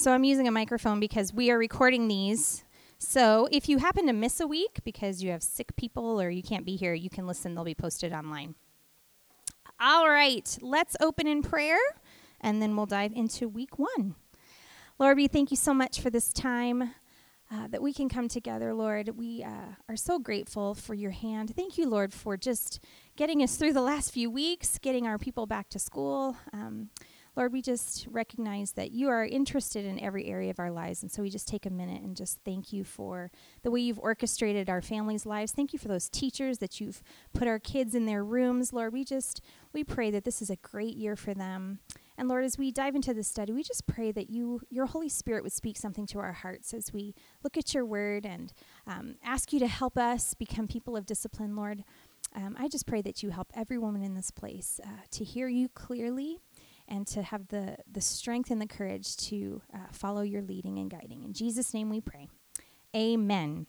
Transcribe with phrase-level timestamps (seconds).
[0.00, 2.64] So I'm using a microphone because we are recording these.
[2.96, 6.42] So if you happen to miss a week because you have sick people or you
[6.42, 7.54] can't be here, you can listen.
[7.54, 8.54] They'll be posted online.
[9.78, 11.76] All right, let's open in prayer
[12.40, 14.14] and then we'll dive into week one.
[14.98, 16.94] Lord, we thank you so much for this time.
[17.52, 19.18] Uh, that we can come together, Lord.
[19.18, 21.52] We uh, are so grateful for your hand.
[21.56, 22.78] Thank you, Lord, for just
[23.16, 26.36] getting us through the last few weeks, getting our people back to school.
[26.52, 26.90] Um,
[27.40, 31.00] Lord, we just recognize that you are interested in every area of our lives.
[31.00, 33.30] And so we just take a minute and just thank you for
[33.62, 35.50] the way you've orchestrated our families' lives.
[35.50, 38.74] Thank you for those teachers that you've put our kids in their rooms.
[38.74, 39.40] Lord, we just,
[39.72, 41.78] we pray that this is a great year for them.
[42.18, 45.08] And Lord, as we dive into this study, we just pray that you, your Holy
[45.08, 48.52] Spirit would speak something to our hearts as we look at your word and
[48.86, 51.84] um, ask you to help us become people of discipline, Lord.
[52.36, 55.48] Um, I just pray that you help every woman in this place uh, to hear
[55.48, 56.38] you clearly
[56.90, 60.90] and to have the, the strength and the courage to uh, follow your leading and
[60.90, 61.22] guiding.
[61.22, 62.28] In Jesus' name we pray.
[62.94, 63.66] Amen.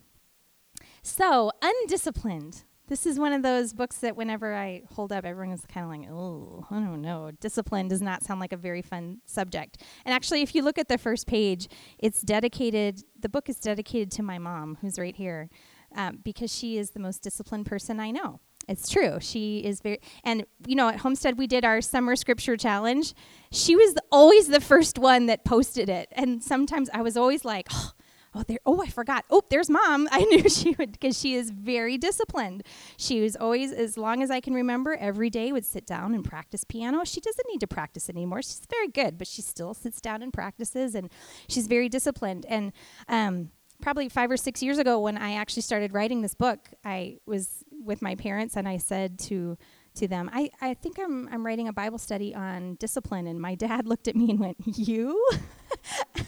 [1.04, 2.64] So, Undisciplined.
[2.88, 5.90] This is one of those books that whenever I hold up, everyone is kind of
[5.90, 7.32] like, oh, I don't know.
[7.40, 9.78] Discipline does not sound like a very fun subject.
[10.04, 11.70] And actually, if you look at the first page,
[12.00, 15.50] it's dedicated, the book is dedicated to my mom, who's right here,
[15.96, 18.42] um, because she is the most disciplined person I know.
[18.68, 19.18] It's true.
[19.20, 23.14] She is very, and you know, at Homestead we did our summer scripture challenge.
[23.52, 27.68] She was always the first one that posted it, and sometimes I was always like,
[27.72, 27.92] oh,
[28.34, 29.26] oh there, oh, I forgot.
[29.30, 30.08] Oh, there's mom.
[30.12, 32.64] I knew she would because she is very disciplined.
[32.98, 36.24] She was always, as long as I can remember, every day would sit down and
[36.24, 37.04] practice piano.
[37.04, 38.42] She doesn't need to practice anymore.
[38.42, 41.10] She's very good, but she still sits down and practices, and
[41.48, 42.46] she's very disciplined.
[42.48, 42.72] And
[43.08, 43.52] um,
[43.82, 47.64] probably five or six years ago when I actually started writing this book, I was
[47.84, 49.58] with my parents and I said to
[49.94, 53.56] to them, I, I think I'm I'm writing a Bible study on discipline and my
[53.68, 55.22] dad looked at me and went, You?
[56.16, 56.26] and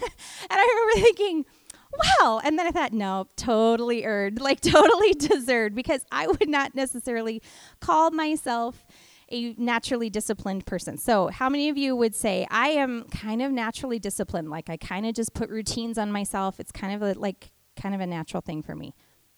[0.50, 1.46] I remember thinking,
[2.20, 2.42] Wow.
[2.44, 7.42] and then I thought, no, totally earned, like totally deserved, because I would not necessarily
[7.82, 8.84] call myself
[9.34, 10.98] a naturally disciplined person.
[10.98, 14.50] So, how many of you would say, I am kind of naturally disciplined?
[14.50, 16.60] Like, I kind of just put routines on myself.
[16.60, 18.94] It's kind of a, like, kind of a natural thing for me.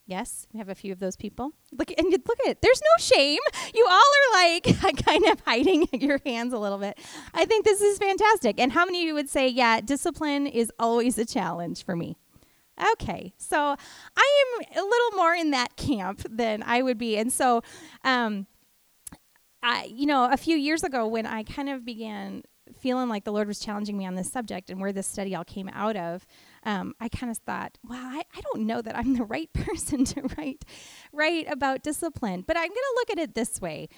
[0.08, 1.52] Yes, we have a few of those people.
[1.72, 2.62] Look and you, look at it.
[2.62, 3.40] There's no shame.
[3.74, 4.64] You all are like
[5.06, 7.00] kind of hiding your hands a little bit.
[7.34, 8.60] I think this is fantastic.
[8.60, 12.18] And how many of you would say, yeah, discipline is always a challenge for me?
[12.94, 13.58] Okay, so
[14.18, 17.64] I am a little more in that camp than I would be, and so
[18.04, 18.48] um,
[19.66, 22.44] I, you know, a few years ago when I kind of began
[22.78, 25.44] feeling like the Lord was challenging me on this subject and where this study all
[25.44, 26.28] came out of,
[26.64, 30.06] um, I kind of thought, well, I, I don't know that I'm the right person
[30.06, 30.66] to write,
[31.12, 32.44] write about discipline.
[32.46, 33.90] But I'm going to look at it this way.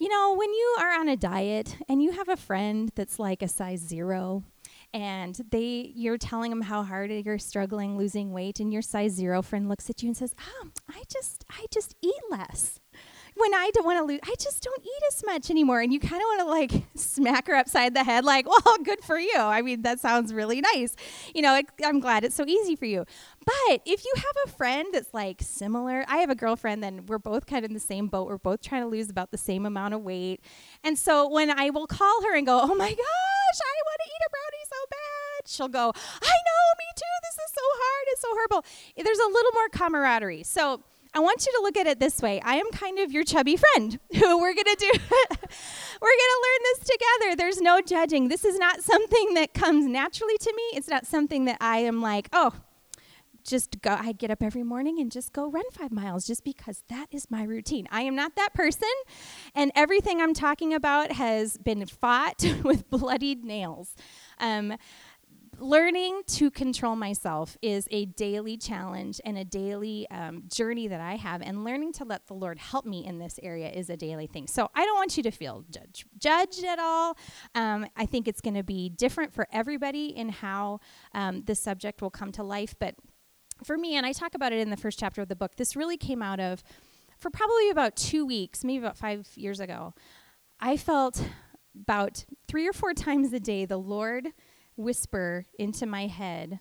[0.00, 3.40] You know, when you are on a diet and you have a friend that's like
[3.40, 4.42] a size zero,
[4.94, 9.42] and they you're telling them how hard you're struggling losing weight and your size zero
[9.42, 12.80] friend looks at you and says oh i just i just eat less
[13.38, 15.80] when I don't want to lose, I just don't eat as much anymore.
[15.80, 19.02] And you kind of want to like smack her upside the head, like, well, good
[19.04, 19.36] for you.
[19.36, 20.94] I mean, that sounds really nice.
[21.34, 23.04] You know, it, I'm glad it's so easy for you.
[23.44, 27.18] But if you have a friend that's like similar, I have a girlfriend, then we're
[27.18, 28.28] both kind of in the same boat.
[28.28, 30.40] We're both trying to lose about the same amount of weight.
[30.84, 34.06] And so when I will call her and go, oh my gosh, I want to
[34.06, 37.14] eat a brownie so bad, she'll go, I know, me too.
[37.22, 38.06] This is so hard.
[38.08, 38.64] It's so horrible.
[38.96, 40.42] There's a little more camaraderie.
[40.42, 40.82] So,
[41.14, 42.40] I want you to look at it this way.
[42.42, 44.90] I am kind of your chubby friend who we're going to do
[46.00, 47.36] we're going to learn this together.
[47.36, 48.28] There's no judging.
[48.28, 50.62] This is not something that comes naturally to me.
[50.74, 52.52] It's not something that I am like, "Oh,
[53.44, 56.82] just go I get up every morning and just go run 5 miles just because
[56.88, 58.88] that is my routine." I am not that person,
[59.54, 63.94] and everything I'm talking about has been fought with bloodied nails.
[64.38, 64.76] Um,
[65.58, 71.16] learning to control myself is a daily challenge and a daily um, journey that I
[71.16, 74.26] have, and learning to let the Lord help me in this area is a daily
[74.26, 74.46] thing.
[74.46, 77.16] So I don't want you to feel judge, judged at all.
[77.54, 80.80] Um, I think it's going to be different for everybody in how
[81.14, 82.74] um, this subject will come to life.
[82.78, 82.94] But
[83.64, 85.74] for me, and I talk about it in the first chapter of the book, this
[85.76, 86.62] really came out of,
[87.18, 89.94] for probably about two weeks, maybe about five years ago,
[90.60, 91.22] I felt
[91.80, 94.28] about three or four times a day the Lord
[94.78, 96.60] whisper into my head,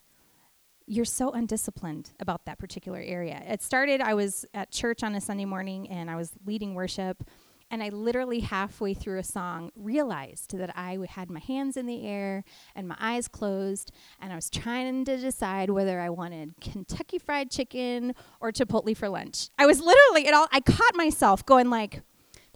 [0.90, 3.44] You're so undisciplined about that particular area.
[3.46, 7.24] It started, I was at church on a Sunday morning and I was leading worship.
[7.70, 12.08] And I literally halfway through a song realized that I had my hands in the
[12.08, 13.92] air and my eyes closed,
[14.22, 19.10] and I was trying to decide whether I wanted Kentucky Fried Chicken or Chipotle for
[19.10, 19.50] lunch.
[19.58, 22.04] I was literally, it all, I caught myself going like,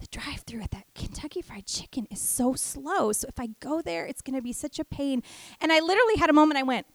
[0.02, 3.12] the drive through at that Kentucky Fried Chicken is so slow.
[3.12, 5.22] So if I go there, it's going to be such a pain.
[5.60, 6.86] And I literally had a moment I went,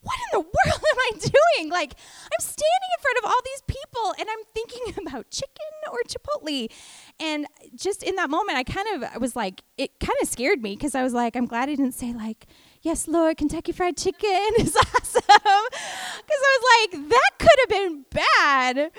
[0.00, 0.52] what in the world
[0.92, 1.70] am I doing?
[1.70, 5.98] Like, I'm standing in front of all these people and I'm thinking about chicken or
[6.08, 6.70] Chipotle.
[7.18, 10.76] And just in that moment, I kind of was like, it kind of scared me
[10.76, 12.46] because I was like, I'm glad I didn't say, like,
[12.82, 15.22] yes, Lord, Kentucky Fried Chicken is awesome.
[15.26, 18.92] Because I was like, that could have been bad.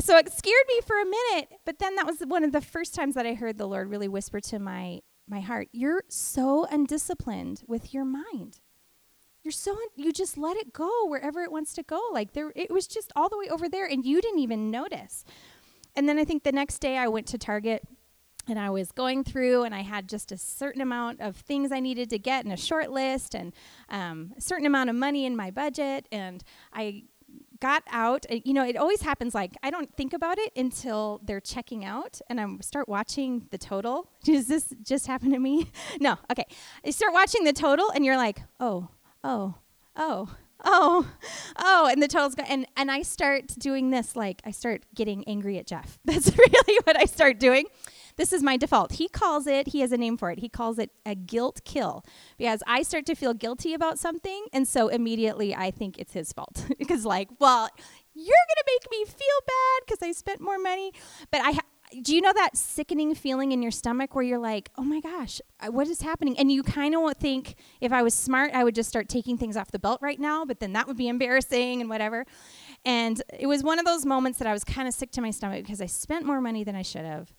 [0.00, 1.48] So it scared me for a minute.
[1.64, 4.08] But then that was one of the first times that I heard the Lord really
[4.08, 8.60] whisper to my, my heart, You're so undisciplined with your mind
[9.48, 12.70] you're so you just let it go wherever it wants to go like there it
[12.70, 15.24] was just all the way over there and you didn't even notice
[15.96, 17.82] and then i think the next day i went to target
[18.46, 21.80] and i was going through and i had just a certain amount of things i
[21.80, 23.54] needed to get in a short list and
[23.88, 27.02] um, a certain amount of money in my budget and i
[27.60, 31.40] got out you know it always happens like i don't think about it until they're
[31.40, 35.70] checking out and i start watching the total does this just happen to me
[36.00, 36.46] no okay
[36.84, 38.88] you start watching the total and you're like oh
[39.24, 39.54] oh,
[39.96, 40.34] oh,
[40.64, 41.10] oh,
[41.56, 45.24] oh, and the totals go, and and I start doing this like I start getting
[45.26, 45.98] angry at Jeff.
[46.04, 47.66] That's really what I start doing.
[48.18, 48.92] This is my default.
[48.94, 49.68] He calls it.
[49.68, 50.40] He has a name for it.
[50.40, 52.04] He calls it a guilt kill
[52.36, 56.32] because I start to feel guilty about something, and so immediately I think it's his
[56.32, 57.68] fault because like, well,
[58.14, 60.92] you're gonna make me feel bad because I spent more money,
[61.30, 61.52] but I.
[61.52, 61.60] Ha-
[62.02, 65.40] do you know that sickening feeling in your stomach where you're like, oh my gosh,
[65.70, 66.38] what is happening?
[66.38, 69.56] And you kind of think, if I was smart, I would just start taking things
[69.56, 72.26] off the belt right now, but then that would be embarrassing and whatever.
[72.84, 75.30] And it was one of those moments that I was kind of sick to my
[75.30, 77.32] stomach because I spent more money than I should have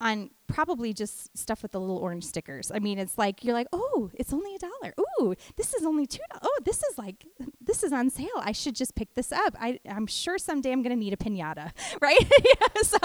[0.00, 2.70] on probably just stuff with the little orange stickers.
[2.72, 4.94] I mean, it's like you're like, oh, it's only a dollar.
[5.00, 6.20] Ooh, this is only two.
[6.40, 7.26] Oh, this is like
[7.60, 8.28] this is on sale.
[8.36, 9.56] I should just pick this up.
[9.60, 12.20] I I'm sure someday I'm gonna need a pinata, right?
[12.44, 12.98] yeah, so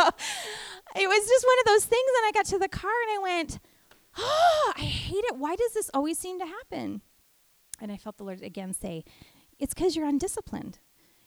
[0.95, 2.09] it was just one of those things.
[2.17, 3.59] And I got to the car and I went,
[4.17, 5.37] oh, I hate it.
[5.37, 7.01] Why does this always seem to happen?
[7.81, 9.03] And I felt the Lord again say,
[9.59, 10.79] it's because you're undisciplined.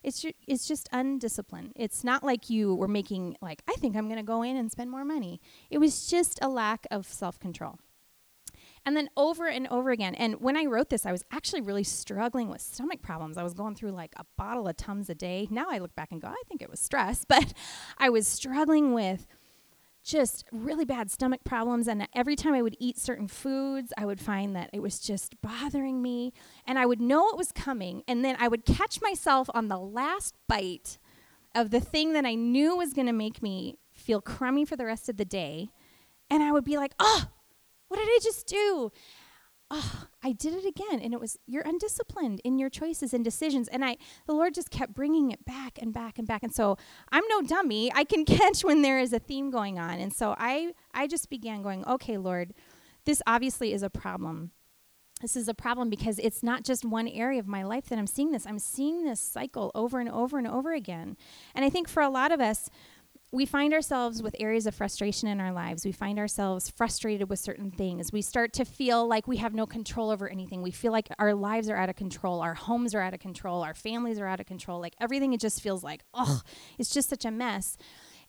[0.07, 1.73] It's ju- it's just undisciplined.
[1.75, 4.71] It's not like you were making like I think I'm going to go in and
[4.71, 5.41] spend more money.
[5.69, 7.79] It was just a lack of self-control.
[8.87, 10.15] And then over and over again.
[10.15, 13.37] And when I wrote this, I was actually really struggling with stomach problems.
[13.37, 15.49] I was going through like a bottle of Tums a day.
[15.51, 17.53] Now I look back and go, I think it was stress, but
[17.99, 19.27] I was struggling with
[20.07, 21.89] just really bad stomach problems.
[21.89, 25.41] And every time I would eat certain foods, I would find that it was just
[25.43, 26.33] bothering me.
[26.67, 28.03] And I would know it was coming.
[28.07, 30.99] And then I would catch myself on the last bite
[31.55, 34.87] of the thing that I knew was going to make me feel crummy for the
[34.87, 35.71] rest of the day.
[36.31, 37.25] And I would be like, oh,
[37.89, 38.93] what did I just do?
[39.71, 41.01] Oh, I did it again.
[41.01, 43.69] And it was, you're undisciplined in your choices and decisions.
[43.69, 43.97] And I,
[44.27, 46.43] the Lord just kept bringing it back and back and back.
[46.43, 46.77] And so
[47.11, 47.93] I'm no dummy.
[47.95, 49.99] I can catch when there is a theme going on.
[49.99, 52.55] And so I, I just began going, okay, Lord,
[53.05, 54.53] this obviously is a problem.
[55.23, 58.07] This is a problem because it's not just one area of my life that I'm
[58.07, 58.47] seeing this.
[58.47, 61.17] I'm seeing this cycle over and over and over again.
[61.55, 62.69] And I think for a lot of us,
[63.33, 65.85] we find ourselves with areas of frustration in our lives.
[65.85, 68.13] We find ourselves frustrated with certain things.
[68.13, 70.63] We start to feel like we have no control over anything.
[70.63, 72.41] We feel like our lives are out of control.
[72.41, 73.63] Our homes are out of control.
[73.63, 74.81] Our families are out of control.
[74.81, 76.41] Like everything, it just feels like, oh,
[76.79, 77.77] it's just such a mess.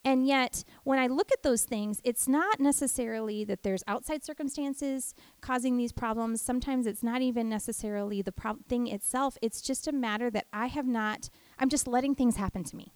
[0.04, 5.14] And yet, when I look at those things, it's not necessarily that there's outside circumstances
[5.42, 6.42] causing these problems.
[6.42, 9.38] Sometimes it's not even necessarily the pro- thing itself.
[9.42, 12.94] It's just a matter that I have not, I'm just letting things happen to me.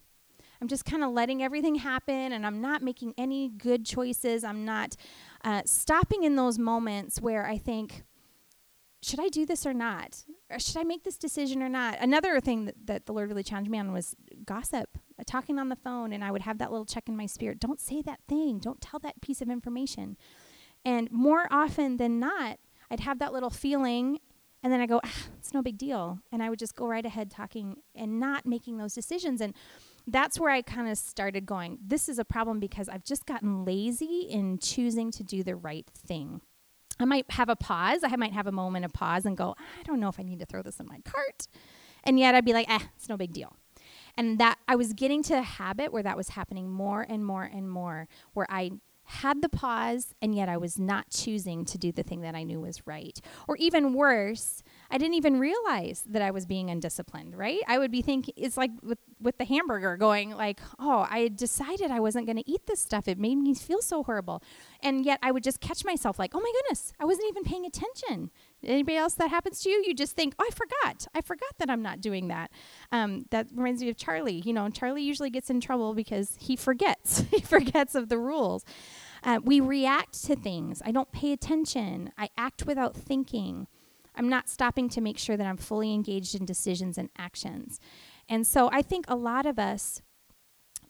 [0.62, 4.44] I'm just kind of letting everything happen and I'm not making any good choices.
[4.44, 4.96] I'm not
[5.44, 8.04] uh, stopping in those moments where I think,
[9.02, 10.24] should I do this or not?
[10.52, 11.98] Or should I make this decision or not?
[12.00, 14.16] Another thing that, that the Lord really challenged me on was
[14.46, 17.26] gossip, uh, talking on the phone, and I would have that little check in my
[17.26, 17.60] spirit.
[17.60, 18.60] Don't say that thing.
[18.60, 20.18] Don't tell that piece of information.
[20.86, 22.60] And more often than not,
[22.92, 24.20] I'd have that little feeling,
[24.62, 26.20] and then I go, ah, it's no big deal.
[26.32, 29.42] And I would just go right ahead talking and not making those decisions.
[29.42, 29.56] And
[30.08, 33.66] that's where I kind of started going, this is a problem because I've just gotten
[33.66, 36.42] lazy in choosing to do the right thing.
[37.00, 38.02] I might have a pause.
[38.04, 40.40] I might have a moment of pause and go, I don't know if I need
[40.40, 41.48] to throw this in my cart.
[42.04, 43.56] And yet I'd be like, eh, it's no big deal.
[44.18, 47.44] And that I was getting to a habit where that was happening more and more
[47.44, 48.72] and more, where I
[49.04, 52.44] had the pause, and yet I was not choosing to do the thing that I
[52.44, 53.20] knew was right.
[53.48, 57.62] Or even worse, I didn't even realize that I was being undisciplined, right?
[57.68, 61.92] I would be thinking, it's like with, with the hamburger going, like, oh, I decided
[61.92, 63.08] I wasn't going to eat this stuff.
[63.08, 64.44] It made me feel so horrible.
[64.84, 67.66] And yet I would just catch myself, like, oh my goodness, I wasn't even paying
[67.66, 68.32] attention
[68.64, 69.84] Anybody else that happens to you?
[69.86, 71.08] You just think, oh, I forgot.
[71.16, 72.52] I forgot that I'm not doing that.
[72.92, 74.42] Um, that reminds me of Charlie.
[74.46, 77.22] You know, Charlie usually gets in trouble because he forgets.
[77.32, 78.64] he forgets of the rules.
[79.24, 80.82] Uh, we react to things.
[80.86, 82.12] I don't pay attention.
[82.18, 83.68] I act without thinking.
[84.16, 87.80] I'm not stopping to make sure that I'm fully engaged in decisions and actions.
[88.28, 90.02] And so I think a lot of us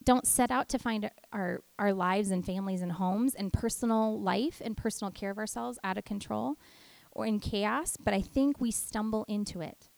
[0.04, 4.62] don't set out to find our, our lives and families and homes and personal life
[4.64, 6.56] and personal care of ourselves out of control
[7.12, 9.90] or in chaos, but I think we stumble into it.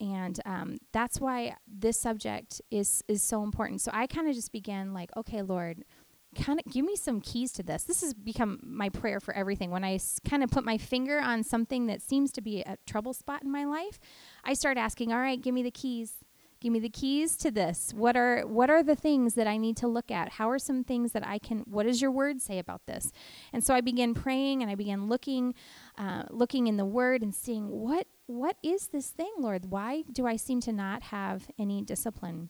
[0.00, 3.80] And um, that's why this subject is is so important.
[3.80, 5.84] So I kind of just began like, okay, Lord,
[6.34, 7.84] kind of give me some keys to this.
[7.84, 9.70] This has become my prayer for everything.
[9.70, 12.76] When I s- kind of put my finger on something that seems to be a
[12.86, 13.98] trouble spot in my life,
[14.44, 16.16] I start asking, all right, give me the keys.
[16.60, 17.92] Give me the keys to this.
[17.94, 20.30] What are what are the things that I need to look at?
[20.30, 21.58] How are some things that I can?
[21.66, 23.12] What does your word say about this?
[23.52, 25.54] And so I began praying and I began looking,
[25.98, 29.66] uh, looking in the Word and seeing what what is this thing, Lord?
[29.66, 32.48] Why do I seem to not have any discipline?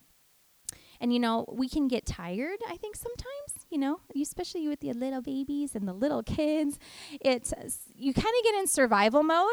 [1.01, 4.93] And you know, we can get tired, I think sometimes, you know, especially with the
[4.93, 6.79] little babies and the little kids.
[7.21, 7.53] It's
[7.97, 9.49] you kind of get in survival mode.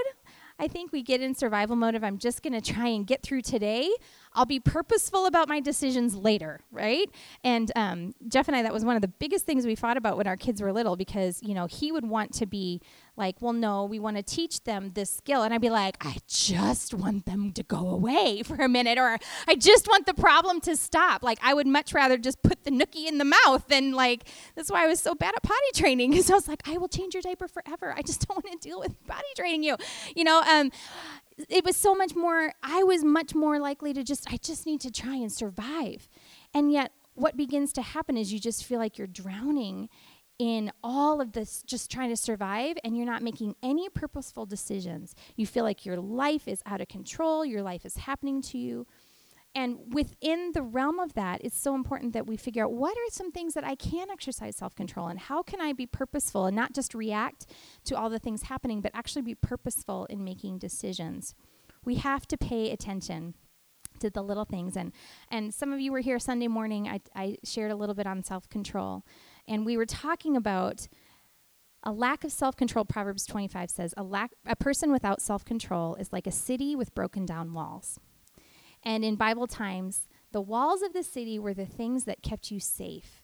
[0.59, 3.23] I think we get in survival mode of I'm just going to try and get
[3.23, 3.89] through today.
[4.35, 7.09] I'll be purposeful about my decisions later, right?
[7.43, 10.17] And um, Jeff and I, that was one of the biggest things we fought about
[10.17, 12.79] when our kids were little because, you know, he would want to be
[13.17, 15.43] like, well, no, we want to teach them this skill.
[15.43, 19.17] And I'd be like, I just want them to go away for a minute, or
[19.47, 21.23] I just want the problem to stop.
[21.23, 24.71] Like, I would much rather just put the nookie in the mouth than, like, that's
[24.71, 27.13] why I was so bad at potty training because I was like, I will change
[27.13, 27.93] your diaper forever.
[27.95, 29.75] I just don't want to deal with potty training you.
[30.15, 30.71] You know, um,
[31.49, 34.81] it was so much more, I was much more likely to just, I just need
[34.81, 36.07] to try and survive.
[36.53, 39.89] And yet, what begins to happen is you just feel like you're drowning
[40.41, 45.13] in all of this, just trying to survive, and you're not making any purposeful decisions.
[45.35, 48.87] You feel like your life is out of control, your life is happening to you.
[49.53, 53.11] And within the realm of that, it's so important that we figure out what are
[53.11, 56.55] some things that I can exercise self control and how can I be purposeful and
[56.55, 57.45] not just react
[57.83, 61.35] to all the things happening, but actually be purposeful in making decisions.
[61.85, 63.35] We have to pay attention
[63.99, 64.91] to the little things and
[65.29, 68.23] and some of you were here sunday morning i, I shared a little bit on
[68.23, 69.05] self-control
[69.47, 70.87] and we were talking about
[71.83, 76.27] a lack of self-control proverbs 25 says a lack a person without self-control is like
[76.27, 77.99] a city with broken down walls
[78.83, 82.59] and in Bible times, the walls of the city were the things that kept you
[82.59, 83.23] safe.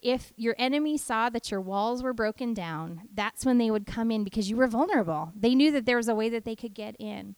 [0.00, 4.10] If your enemy saw that your walls were broken down, that's when they would come
[4.10, 5.32] in because you were vulnerable.
[5.34, 7.34] They knew that there was a way that they could get in.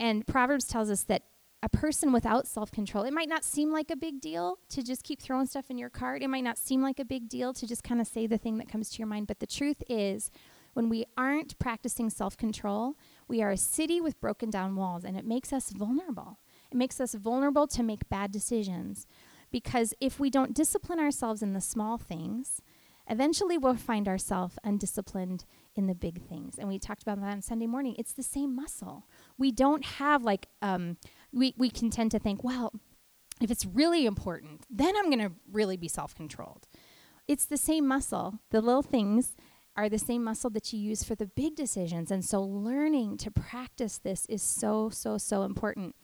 [0.00, 1.24] And Proverbs tells us that
[1.62, 5.02] a person without self control, it might not seem like a big deal to just
[5.02, 6.22] keep throwing stuff in your cart.
[6.22, 8.58] It might not seem like a big deal to just kind of say the thing
[8.58, 9.26] that comes to your mind.
[9.26, 10.30] But the truth is,
[10.74, 12.94] when we aren't practicing self control,
[13.26, 16.38] we are a city with broken down walls, and it makes us vulnerable.
[16.70, 19.06] It makes us vulnerable to make bad decisions
[19.50, 22.60] because if we don't discipline ourselves in the small things,
[23.08, 26.58] eventually we'll find ourselves undisciplined in the big things.
[26.58, 27.94] And we talked about that on Sunday morning.
[27.98, 29.06] It's the same muscle.
[29.38, 30.98] We don't have like, um,
[31.32, 32.72] we, we can tend to think, well,
[33.40, 36.66] if it's really important, then I'm going to really be self controlled.
[37.26, 38.40] It's the same muscle.
[38.50, 39.36] The little things
[39.76, 42.10] are the same muscle that you use for the big decisions.
[42.10, 45.94] And so learning to practice this is so, so, so important.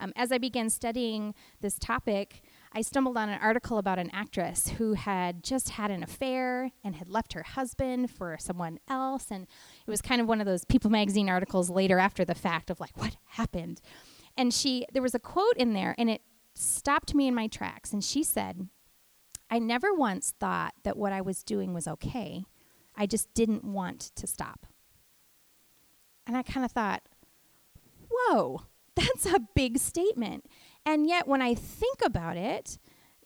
[0.00, 4.70] Um, as I began studying this topic, I stumbled on an article about an actress
[4.78, 9.26] who had just had an affair and had left her husband for someone else.
[9.30, 9.42] And
[9.86, 12.80] it was kind of one of those People magazine articles later after the fact of
[12.80, 13.80] like, what happened?
[14.40, 16.22] And she, there was a quote in there and it
[16.54, 17.92] stopped me in my tracks.
[17.92, 18.68] And she said,
[19.50, 22.46] I never once thought that what I was doing was okay.
[22.96, 24.66] I just didn't want to stop.
[26.26, 27.02] And I kind of thought,
[28.10, 28.62] whoa,
[28.96, 30.46] that's a big statement.
[30.86, 32.78] And yet, when I think about it,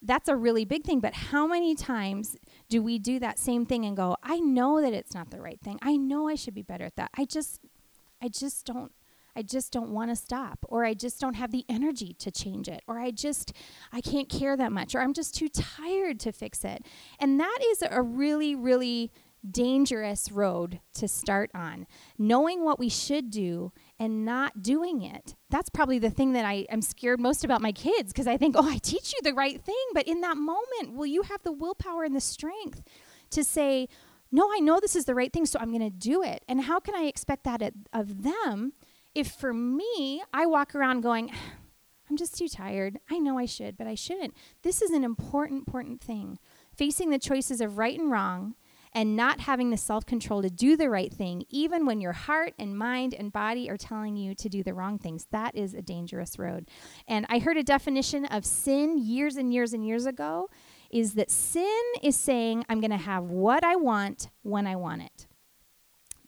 [0.02, 0.99] that's a really big thing.
[0.99, 2.37] But how many times
[2.68, 5.61] do we do that same thing and go, I know that it's not the right
[5.61, 5.78] thing.
[5.80, 7.12] I know I should be better at that.
[7.16, 7.61] I just,
[8.21, 8.90] I just don't.
[9.37, 12.69] I just don't want to stop, or I just don't have the energy to change
[12.69, 13.53] it, or I just,
[13.93, 16.85] I can't care that much, or I'm just too tired to fix it.
[17.19, 19.12] And that is a really, really
[19.50, 21.87] dangerous road to start on.
[22.19, 25.35] Knowing what we should do and not doing it.
[25.50, 28.57] That's probably the thing that I am scared most about my kids because I think,
[28.59, 29.75] oh, I teach you the right thing.
[29.93, 32.83] But in that moment, will you have the willpower and the strength
[33.31, 33.88] to say,
[34.33, 36.43] no, I know this is the right thing, so I'm going to do it?
[36.49, 37.62] And how can I expect that
[37.93, 38.73] of them
[39.14, 41.30] if for me, I walk around going,
[42.11, 42.99] I'm just too tired.
[43.11, 44.35] I know I should, but I shouldn't.
[44.62, 46.38] This is an important, important thing.
[46.76, 48.56] Facing the choices of right and wrong
[48.92, 52.54] and not having the self control to do the right thing, even when your heart
[52.59, 55.26] and mind and body are telling you to do the wrong things.
[55.30, 56.68] That is a dangerous road.
[57.09, 60.49] And I heard a definition of sin years and years and years ago
[60.90, 65.02] is that sin is saying, I'm going to have what I want when I want
[65.02, 65.26] it.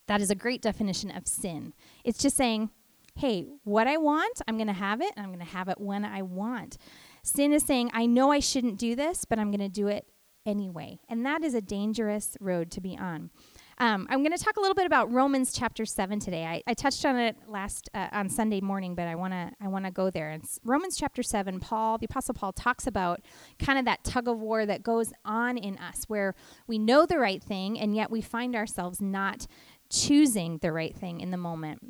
[0.08, 1.72] That is a great definition of sin.
[2.06, 2.70] It's just saying,
[3.16, 5.80] hey, what I want, I'm going to have it, and I'm going to have it
[5.80, 6.78] when I want.
[7.24, 10.06] Sin is saying, I know I shouldn't do this, but I'm going to do it
[10.46, 11.00] anyway.
[11.08, 13.30] And that is a dangerous road to be on.
[13.78, 16.46] Um, I'm going to talk a little bit about Romans chapter seven today.
[16.46, 19.68] I, I touched on it last uh, on Sunday morning, but I want to I
[19.68, 20.30] want to go there.
[20.30, 21.60] It's Romans chapter seven.
[21.60, 23.20] Paul, the apostle Paul, talks about
[23.58, 26.34] kind of that tug of war that goes on in us, where
[26.66, 29.46] we know the right thing and yet we find ourselves not
[29.90, 31.80] choosing the right thing in the moment.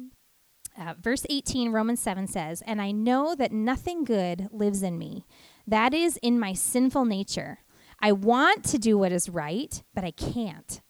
[0.79, 5.25] Uh, verse 18, Romans 7 says, And I know that nothing good lives in me,
[5.67, 7.61] that is, in my sinful nature.
[8.01, 10.81] I want to do what is right, but I can't.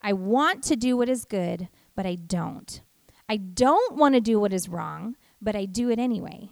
[0.00, 2.80] I want to do what is good, but I don't.
[3.28, 6.50] I don't want to do what is wrong, but I do it anyway.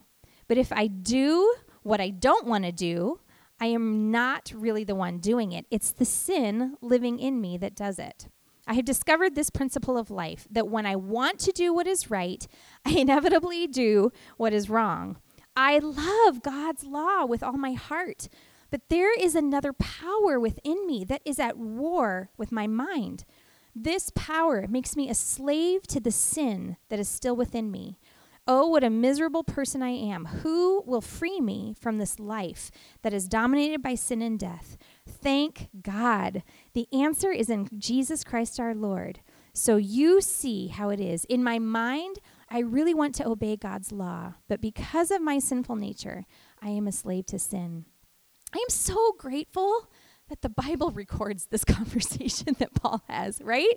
[0.49, 3.21] But if I do what I don't want to do,
[3.61, 5.67] I am not really the one doing it.
[5.71, 8.29] It's the sin living in me that does it.
[8.73, 12.11] I have discovered this principle of life that when I want to do what is
[12.11, 12.49] right,
[12.87, 15.19] I inevitably do what is wrong.
[15.55, 18.31] I love God's law with all my heart,
[18.71, 23.27] but there is another power within me that is at war with my mind.
[23.77, 27.99] This power makes me a slave to the sin that is still within me.
[28.49, 30.25] Oh, what a miserable person I am.
[30.25, 32.71] Who will free me from this life
[33.03, 34.79] that is dominated by sin and death?
[35.07, 36.43] Thank God.
[36.75, 39.21] The answer is in Jesus Christ our Lord.
[39.55, 41.25] So you see how it is.
[41.27, 42.19] In my mind,
[42.49, 46.25] I really want to obey God's law, but because of my sinful nature,
[46.61, 47.87] I am a slave to sin.
[48.55, 49.89] I am so grateful
[50.29, 53.75] that the Bible records this conversation that Paul has, right?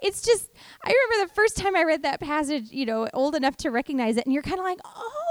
[0.00, 0.50] It's just,
[0.84, 4.16] I remember the first time I read that passage, you know, old enough to recognize
[4.16, 5.25] it, and you're kind of like, oh,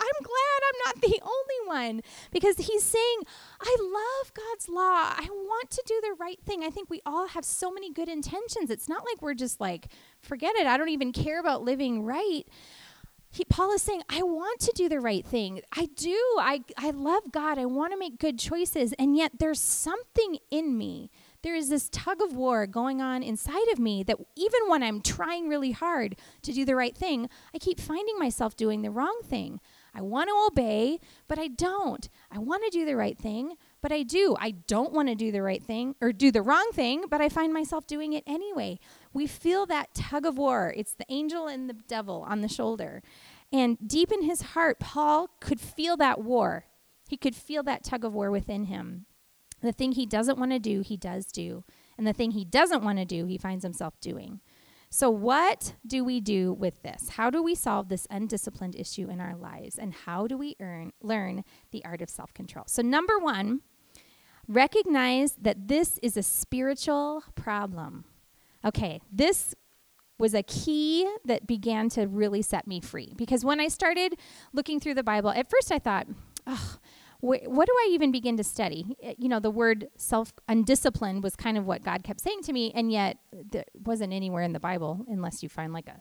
[0.00, 2.02] I'm glad I'm not the only one
[2.32, 3.18] because he's saying,
[3.60, 5.14] I love God's law.
[5.16, 6.64] I want to do the right thing.
[6.64, 8.70] I think we all have so many good intentions.
[8.70, 9.88] It's not like we're just like,
[10.20, 10.66] forget it.
[10.66, 12.46] I don't even care about living right
[13.32, 15.60] he, Paul is saying, I want to do the right thing.
[15.72, 16.18] I do.
[16.40, 17.58] I, I love God.
[17.58, 18.92] I want to make good choices.
[18.94, 21.10] And yet there's something in me.
[21.42, 25.00] There is this tug of war going on inside of me that even when I'm
[25.00, 29.20] trying really hard to do the right thing, I keep finding myself doing the wrong
[29.24, 29.60] thing.
[29.94, 32.08] I want to obey, but I don't.
[32.30, 34.36] I want to do the right thing, but I do.
[34.38, 37.28] I don't want to do the right thing or do the wrong thing, but I
[37.28, 38.78] find myself doing it anyway.
[39.12, 40.72] We feel that tug of war.
[40.76, 43.02] It's the angel and the devil on the shoulder.
[43.52, 46.66] And deep in his heart, Paul could feel that war.
[47.08, 49.06] He could feel that tug of war within him.
[49.60, 51.64] The thing he doesn't want to do, he does do.
[51.98, 54.40] And the thing he doesn't want to do, he finds himself doing.
[54.92, 57.10] So, what do we do with this?
[57.10, 59.78] How do we solve this undisciplined issue in our lives?
[59.78, 62.64] And how do we earn, learn the art of self control?
[62.66, 63.60] So, number one,
[64.48, 68.04] recognize that this is a spiritual problem.
[68.64, 69.54] Okay, this
[70.18, 74.18] was a key that began to really set me free because when I started
[74.52, 76.08] looking through the Bible, at first I thought,
[76.46, 76.76] oh,
[77.20, 78.96] wh- what do I even begin to study?
[79.02, 82.52] Eh, you know, the word self undisciplined was kind of what God kept saying to
[82.52, 86.00] me, and yet eh, it wasn't anywhere in the Bible unless you find like a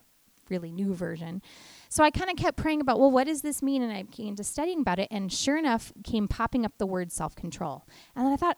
[0.49, 1.41] really new version.
[1.89, 3.81] So I kind of kept praying about, well, what does this mean?
[3.81, 7.11] And I came to studying about it, and sure enough, came popping up the word
[7.11, 7.87] self control.
[8.15, 8.57] And then I thought,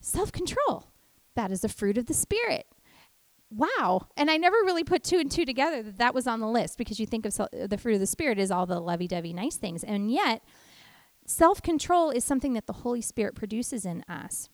[0.00, 0.86] self control,
[1.34, 2.66] that is a fruit of the Spirit.
[3.50, 4.08] Wow.
[4.16, 6.78] And I never really put two and two together that that was on the list
[6.78, 9.56] because you think of the fruit of the Spirit as all the lovey dovey nice
[9.56, 9.84] things.
[9.84, 10.42] And yet,
[11.32, 14.48] self control is something that the Holy Spirit produces in us.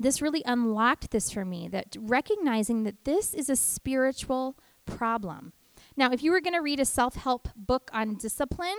[0.00, 5.52] This really unlocked this for me that recognizing that this is a spiritual problem.
[5.96, 8.78] Now, if you were going to read a self help book on discipline,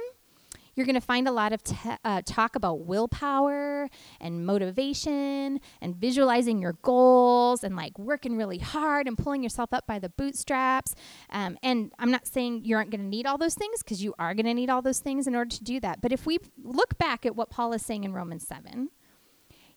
[0.76, 5.96] you're going to find a lot of te- uh, talk about willpower and motivation and
[5.96, 10.94] visualizing your goals and like working really hard and pulling yourself up by the bootstraps.
[11.30, 14.14] Um, and I'm not saying you aren't going to need all those things because you
[14.20, 16.02] are going to need all those things in order to do that.
[16.02, 18.90] But if we look back at what Paul is saying in Romans 7,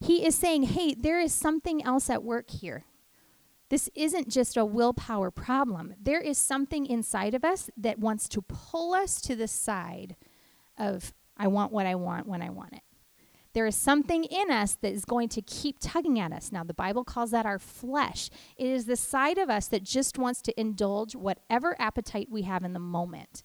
[0.00, 2.84] he is saying, hey, there is something else at work here.
[3.68, 5.94] This isn't just a willpower problem.
[6.00, 10.16] There is something inside of us that wants to pull us to the side
[10.78, 12.80] of I want what I want when I want it.
[13.54, 16.52] There is something in us that is going to keep tugging at us.
[16.52, 18.30] Now, the Bible calls that our flesh.
[18.56, 22.62] It is the side of us that just wants to indulge whatever appetite we have
[22.62, 23.42] in the moment.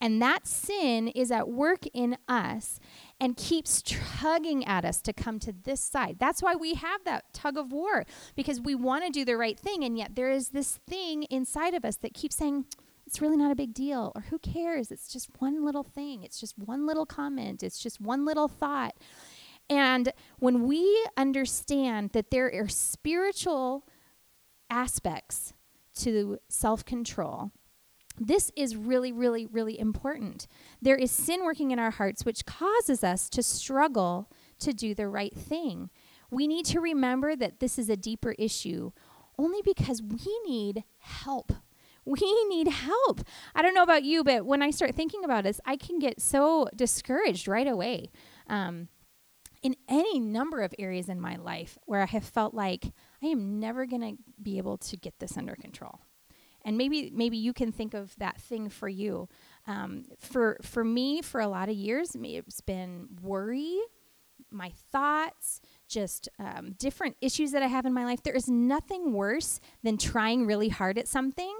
[0.00, 2.80] And that sin is at work in us.
[3.18, 6.16] and keeps tugging at us to come to this side.
[6.18, 9.58] That's why we have that tug of war because we want to do the right
[9.58, 9.84] thing.
[9.84, 12.66] And yet there is this thing inside of us that keeps saying,
[13.06, 14.90] it's really not a big deal, or who cares?
[14.90, 18.96] It's just one little thing, it's just one little comment, it's just one little thought.
[19.68, 23.86] And when we understand that there are spiritual
[24.70, 25.54] aspects
[25.96, 27.52] to self control,
[28.18, 30.46] this is really, really, really important.
[30.80, 35.08] There is sin working in our hearts, which causes us to struggle to do the
[35.08, 35.90] right thing.
[36.30, 38.92] We need to remember that this is a deeper issue
[39.38, 41.52] only because we need help.
[42.06, 43.22] We need help.
[43.54, 46.22] I don't know about you, but when I start thinking about this, I can get
[46.22, 48.10] so discouraged right away.
[48.48, 48.88] Um,
[49.62, 53.58] in any number of areas in my life where I have felt like I am
[53.58, 56.00] never going to be able to get this under control.
[56.64, 59.28] And maybe maybe you can think of that thing for you.
[59.66, 63.78] Um, for for me, for a lot of years, it's been worry,
[64.50, 68.22] my thoughts, just um, different issues that I have in my life.
[68.22, 71.56] There is nothing worse than trying really hard at something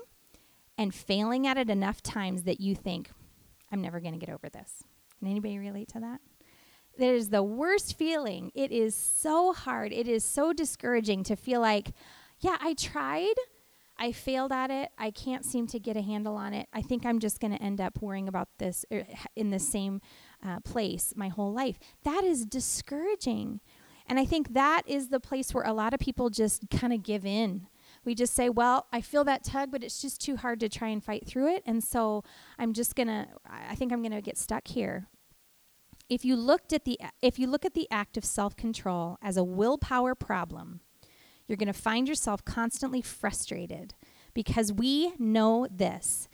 [0.78, 3.10] and failing at it enough times that you think,
[3.72, 4.84] I'm never going to get over this.
[5.18, 6.20] Can anybody relate to that?
[6.98, 8.52] That is the worst feeling.
[8.54, 9.92] It is so hard.
[9.92, 11.92] It is so discouraging to feel like,
[12.40, 13.34] yeah, I tried.
[13.98, 14.90] I failed at it.
[14.98, 16.68] I can't seem to get a handle on it.
[16.72, 20.00] I think I'm just going to end up worrying about this er, in the same
[20.46, 21.78] uh, place my whole life.
[22.04, 23.60] That is discouraging.
[24.06, 27.02] And I think that is the place where a lot of people just kind of
[27.02, 27.68] give in.
[28.06, 30.88] We just say, well, I feel that tug, but it's just too hard to try
[30.88, 31.62] and fight through it.
[31.66, 32.24] And so
[32.58, 35.08] I'm just going to, I think I'm going to get stuck here
[36.08, 39.44] if you looked at the if you look at the act of self-control as a
[39.44, 40.80] willpower problem,
[41.46, 43.94] you're going to find yourself constantly frustrated
[44.34, 46.28] because we know this.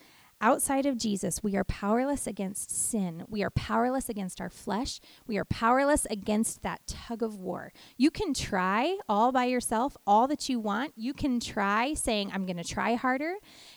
[0.45, 3.25] Outside of Jesus, we are powerless against sin.
[3.29, 4.99] We are powerless against our flesh.
[5.25, 7.73] We are powerless against that tug of war.
[7.97, 10.95] You can try all by yourself all that you want.
[10.97, 13.37] You can try saying I'm going to try harder.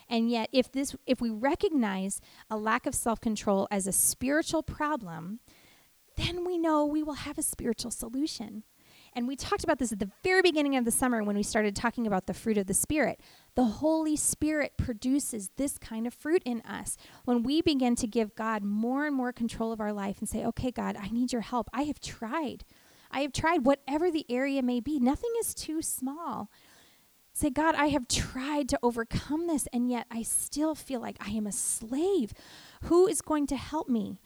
[0.10, 5.42] And yet if this if we recognize a lack of self-control as a spiritual problem,
[6.18, 8.64] then we know we will have a spiritual solution.
[9.14, 11.74] And we talked about this at the very beginning of the summer when we started
[11.74, 13.22] talking about the fruit of the Spirit.
[13.56, 16.98] The Holy Spirit produces this kind of fruit in us.
[17.24, 20.46] When we begin to give God more and more control of our life and say,
[20.46, 21.70] okay, God, I need your help.
[21.74, 22.66] I have tried.
[23.12, 25.00] I have tried whatever the area may be.
[25.00, 26.52] Nothing is too small.
[27.32, 31.32] Say, God, I have tried to overcome this, and yet I still feel like I
[31.32, 32.34] am a slave.
[32.84, 34.20] Who is going to help me?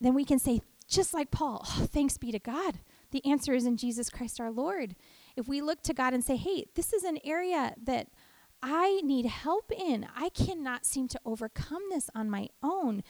[0.00, 2.80] Then we can say, just like Paul, oh, thanks be to God.
[3.10, 4.94] The answer is in Jesus Christ our Lord.
[5.36, 8.08] If we look to God and say, hey, this is an area that
[8.62, 13.02] I need help in, I cannot seem to overcome this on my own.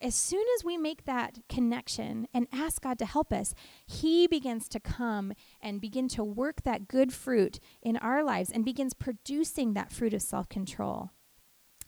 [0.00, 3.54] As soon as we make that connection and ask God to help us,
[3.86, 8.64] He begins to come and begin to work that good fruit in our lives and
[8.64, 11.10] begins producing that fruit of self control.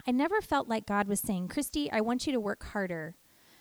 [0.06, 3.14] I never felt like God was saying, Christy, I want you to work harder.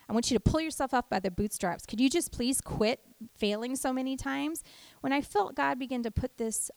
[0.09, 1.85] I want you to pull yourself up by the bootstraps.
[1.85, 3.01] Could you just please quit
[3.35, 4.63] failing so many times?
[5.01, 6.71] When I felt God begin to put this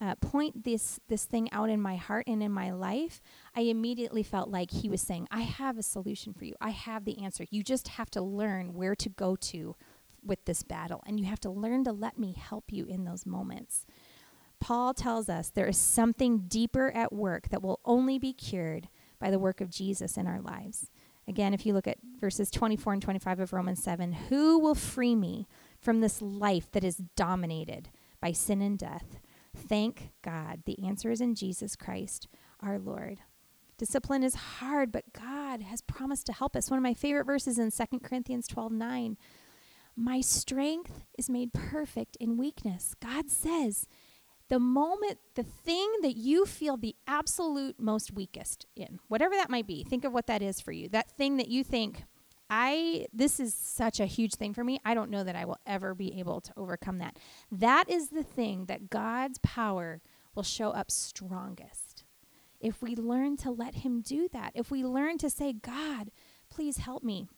[0.00, 3.20] uh, point this this thing out in my heart and in my life,
[3.54, 6.54] I immediately felt like He was saying, "I have a solution for you.
[6.60, 7.44] I have the answer.
[7.50, 9.76] You just have to learn where to go to
[10.24, 13.26] with this battle, and you have to learn to let me help you in those
[13.26, 13.86] moments."
[14.60, 19.30] Paul tells us there is something deeper at work that will only be cured by
[19.30, 20.90] the work of Jesus in our lives.
[21.26, 25.14] Again, if you look at verses 24 and 25 of Romans 7, who will free
[25.14, 25.46] me
[25.78, 27.88] from this life that is dominated
[28.20, 29.20] by sin and death?
[29.70, 30.64] Thank God.
[30.66, 32.26] The answer is in Jesus Christ,
[32.58, 33.20] our Lord.
[33.78, 36.70] Discipline is hard, but God has promised to help us.
[36.70, 39.16] One of my favorite verses in 2 Corinthians 12 9.
[39.94, 42.96] My strength is made perfect in weakness.
[43.00, 43.86] God says,
[44.48, 49.68] the moment, the thing that you feel the absolute most weakest in, whatever that might
[49.68, 50.88] be, think of what that is for you.
[50.88, 52.06] That thing that you think,
[52.50, 54.80] I, this is such a huge thing for me.
[54.84, 57.16] I don't know that I will ever be able to overcome that.
[57.50, 60.02] That is the thing that God's power
[60.34, 62.04] will show up strongest.
[62.60, 66.10] If we learn to let Him do that, if we learn to say, God,
[66.50, 67.28] please help me.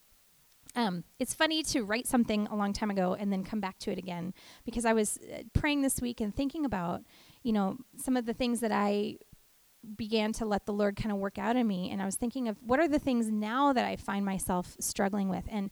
[0.75, 3.91] Um, it's funny to write something a long time ago and then come back to
[3.91, 4.33] it again
[4.65, 7.03] because I was uh, praying this week and thinking about,
[7.43, 9.17] you know, some of the things that I
[9.95, 11.91] began to let the Lord kind of work out in me.
[11.91, 15.29] And I was thinking of what are the things now that I find myself struggling
[15.29, 15.43] with.
[15.49, 15.69] And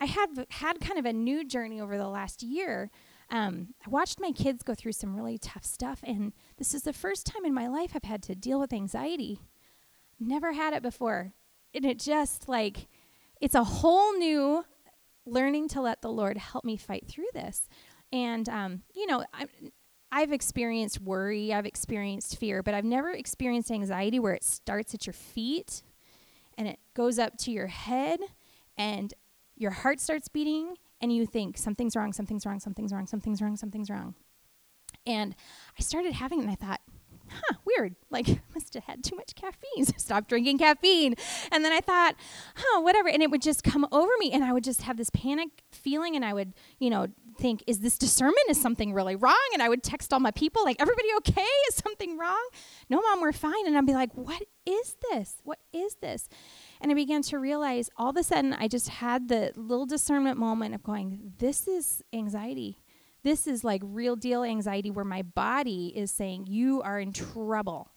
[0.00, 2.90] I have had kind of a new journey over the last year.
[3.30, 6.00] Um, I watched my kids go through some really tough stuff.
[6.02, 9.40] And this is the first time in my life I've had to deal with anxiety.
[10.20, 11.32] Never had it before.
[11.74, 12.88] And it just like,
[13.40, 14.64] it's a whole new
[15.24, 17.68] learning to let the Lord help me fight through this.
[18.12, 19.46] And, um, you know, I,
[20.12, 25.06] I've experienced worry, I've experienced fear, but I've never experienced anxiety where it starts at
[25.06, 25.82] your feet
[26.56, 28.20] and it goes up to your head
[28.78, 29.12] and
[29.56, 33.56] your heart starts beating and you think something's wrong, something's wrong, something's wrong, something's wrong,
[33.56, 34.14] something's wrong.
[35.06, 35.34] And
[35.78, 36.80] I started having it and I thought,
[37.36, 37.96] huh, weird.
[38.10, 39.84] Like, must have had too much caffeine.
[39.84, 41.14] So stop drinking caffeine.
[41.52, 42.14] And then I thought,
[42.54, 43.08] huh, whatever.
[43.08, 46.16] And it would just come over me and I would just have this panic feeling
[46.16, 48.48] and I would, you know, think, is this discernment?
[48.48, 49.36] Is something really wrong?
[49.52, 51.46] And I would text all my people, like, everybody okay?
[51.68, 52.48] Is something wrong?
[52.88, 53.66] No, mom, we're fine.
[53.66, 55.36] And I'd be like, what is this?
[55.44, 56.28] What is this?
[56.80, 60.38] And I began to realize all of a sudden I just had the little discernment
[60.38, 62.78] moment of going, this is anxiety
[63.26, 67.90] this is like real deal anxiety where my body is saying, You are in trouble.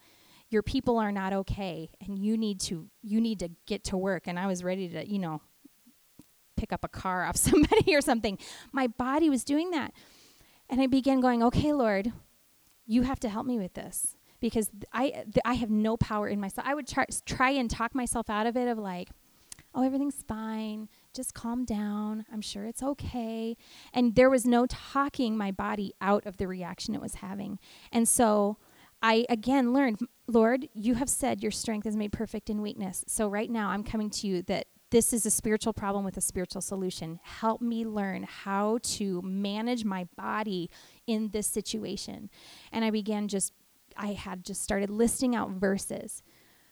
[0.50, 4.24] Your people are not okay and you need to you need to get to work.
[4.26, 5.42] And I was ready to, you know,
[6.58, 8.40] pick up a car off somebody or something.
[8.72, 9.94] My body was doing that.
[10.68, 12.12] And I began going, Okay, Lord,
[12.88, 16.40] you have to help me with this because I th- I have no power in
[16.40, 16.68] myself.
[16.68, 19.10] I would try, try and talk myself out of it of like,
[19.76, 20.90] oh, everything's fine.
[21.14, 22.26] Just calm down.
[22.32, 23.58] I'm sure it's okay.
[23.94, 27.60] And there was no talking my body out of the reaction it was having.
[27.92, 28.58] And so
[29.02, 33.04] I again learned, Lord, you have said your strength is made perfect in weakness.
[33.08, 36.22] So right now I'm coming to you that this is a spiritual problem with a
[36.22, 37.20] spiritual solution.
[37.24, 40.70] Help me learn how to manage my body
[41.06, 42.30] in this situation.
[42.72, 43.54] And I began just,
[43.96, 46.24] I had just started listing out verses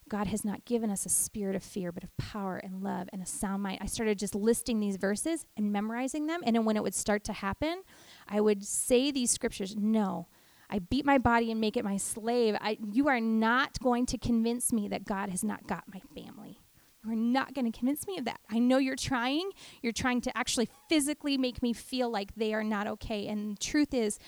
[0.09, 3.21] God has not given us a spirit of fear, but of power and love and
[3.21, 3.79] a sound mind.
[3.81, 6.41] I started just listing these verses and memorizing them.
[6.45, 7.83] And then when it would start to happen,
[8.27, 10.27] I would say these scriptures No,
[10.69, 12.55] I beat my body and make it my slave.
[12.59, 16.59] I, you are not going to convince me that God has not got my family.
[17.03, 18.39] You are not going to convince me of that.
[18.49, 19.51] I know you're trying.
[19.81, 23.27] You're trying to actually physically make me feel like they are not okay.
[23.27, 24.19] And the truth is,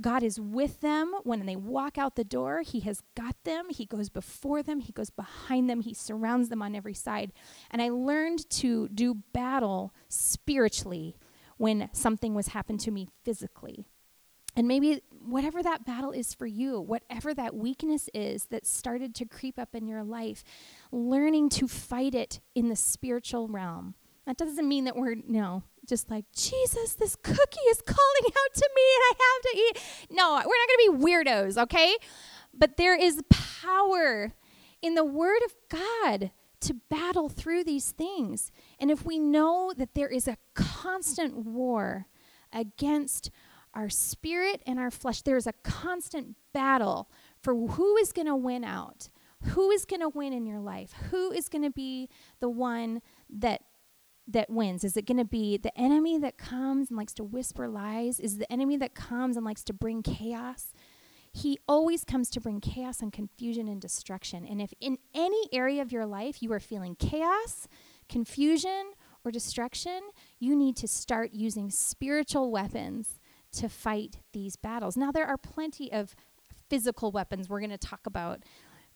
[0.00, 2.62] God is with them when they walk out the door.
[2.62, 3.66] He has got them.
[3.70, 4.80] He goes before them.
[4.80, 5.80] He goes behind them.
[5.80, 7.32] He surrounds them on every side.
[7.70, 11.16] And I learned to do battle spiritually
[11.56, 13.86] when something was happened to me physically.
[14.54, 19.26] And maybe whatever that battle is for you, whatever that weakness is that started to
[19.26, 20.42] creep up in your life,
[20.90, 23.94] learning to fight it in the spiritual realm.
[24.26, 28.54] That doesn't mean that we're, you know, just like, Jesus, this cookie is calling out
[28.54, 30.08] to me and I have to eat.
[30.10, 31.96] No, we're not going to be weirdos, okay?
[32.52, 34.32] But there is power
[34.82, 38.50] in the Word of God to battle through these things.
[38.78, 42.06] And if we know that there is a constant war
[42.52, 43.30] against
[43.74, 47.10] our spirit and our flesh, there is a constant battle
[47.42, 49.08] for who is going to win out.
[49.42, 50.92] Who is going to win in your life?
[51.10, 52.08] Who is going to be
[52.40, 53.60] the one that
[54.28, 54.84] that wins?
[54.84, 58.18] Is it going to be the enemy that comes and likes to whisper lies?
[58.18, 60.72] Is the enemy that comes and likes to bring chaos?
[61.32, 64.46] He always comes to bring chaos and confusion and destruction.
[64.46, 67.68] And if in any area of your life you are feeling chaos,
[68.08, 68.92] confusion,
[69.24, 70.00] or destruction,
[70.38, 73.20] you need to start using spiritual weapons
[73.52, 74.96] to fight these battles.
[74.96, 76.14] Now, there are plenty of
[76.68, 78.42] physical weapons we're going to talk about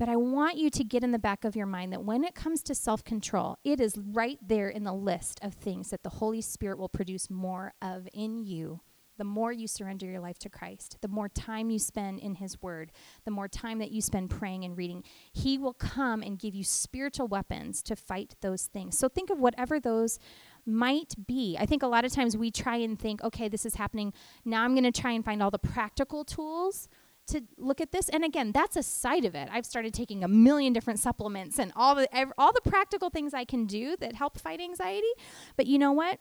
[0.01, 2.35] but I want you to get in the back of your mind that when it
[2.35, 6.09] comes to self control, it is right there in the list of things that the
[6.09, 8.81] Holy Spirit will produce more of in you.
[9.19, 12.63] The more you surrender your life to Christ, the more time you spend in His
[12.63, 12.93] Word,
[13.27, 16.65] the more time that you spend praying and reading, He will come and give you
[16.65, 18.97] spiritual weapons to fight those things.
[18.97, 20.19] So think of whatever those
[20.65, 21.59] might be.
[21.61, 24.15] I think a lot of times we try and think, okay, this is happening.
[24.47, 26.89] Now I'm going to try and find all the practical tools
[27.31, 29.49] to look at this and again that's a side of it.
[29.51, 33.35] I've started taking a million different supplements and all the ev- all the practical things
[33.35, 35.13] i can do that help fight anxiety.
[35.57, 36.19] But you know what?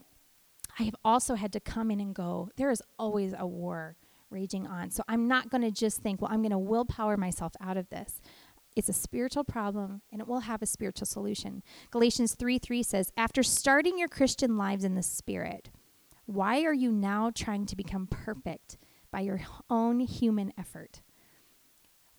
[0.78, 3.96] I have also had to come in and go there is always a war
[4.30, 4.92] raging on.
[4.92, 7.90] So i'm not going to just think well i'm going to willpower myself out of
[7.90, 8.22] this.
[8.76, 11.64] It's a spiritual problem and it will have a spiritual solution.
[11.92, 15.70] Galatians 3 3 says after starting your christian lives in the spirit
[16.26, 18.78] why are you now trying to become perfect
[19.12, 21.02] by your own human effort.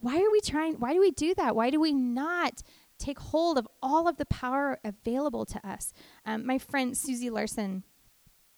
[0.01, 0.75] Why are we trying?
[0.75, 1.55] Why do we do that?
[1.55, 2.63] Why do we not
[2.99, 5.93] take hold of all of the power available to us?
[6.25, 7.85] Um, my friend Susie Larson,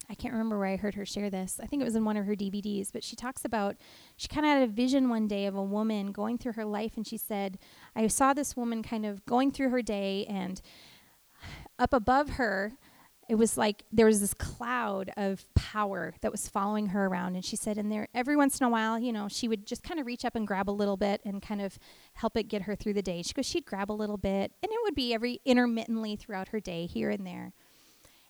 [0.08, 1.58] I can't remember where I heard her share this.
[1.62, 3.76] I think it was in one of her DVDs, but she talks about
[4.16, 6.92] she kind of had a vision one day of a woman going through her life,
[6.96, 7.58] and she said,
[7.96, 10.60] I saw this woman kind of going through her day, and
[11.78, 12.72] up above her,
[13.28, 17.34] it was like there was this cloud of power that was following her around.
[17.34, 19.82] And she said and there every once in a while you know she would just
[19.82, 21.78] kind of reach up and grab a little bit and kind of
[22.14, 23.22] help it get her through the day.
[23.22, 26.60] She goes she'd grab a little bit and it would be every intermittently throughout her
[26.60, 27.52] day here and there.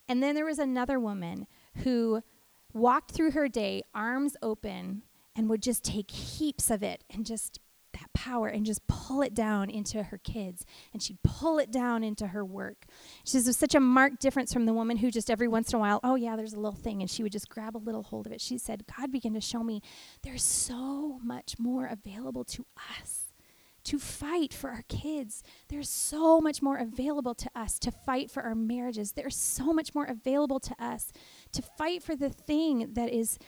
[0.09, 1.47] And then there was another woman
[1.85, 2.23] who
[2.73, 5.03] walked through her day, arms open,
[5.35, 7.61] and would just take heaps of it and just
[7.93, 12.03] that power and just pull it down into her kids and she'd pull it down
[12.05, 12.87] into her work.
[13.25, 15.77] She says there's such a marked difference from the woman who just every once in
[15.77, 18.03] a while, oh yeah, there's a little thing, and she would just grab a little
[18.03, 18.41] hold of it.
[18.41, 19.83] She said, God began to show me
[20.23, 22.65] there's so much more available to
[22.99, 23.33] us
[23.85, 25.43] to fight for our kids.
[25.69, 29.13] There's so much more available to us to fight for our marriages.
[29.13, 31.13] There's so much more available to us
[31.53, 33.39] to fight for the thing that is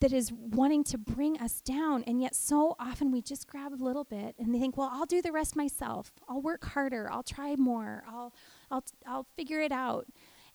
[0.00, 3.82] that is wanting to bring us down and yet so often we just grab a
[3.82, 7.22] little bit and they think well I'll do the rest myself I'll work harder I'll
[7.22, 8.32] try more I'll
[8.70, 10.06] I'll I'll figure it out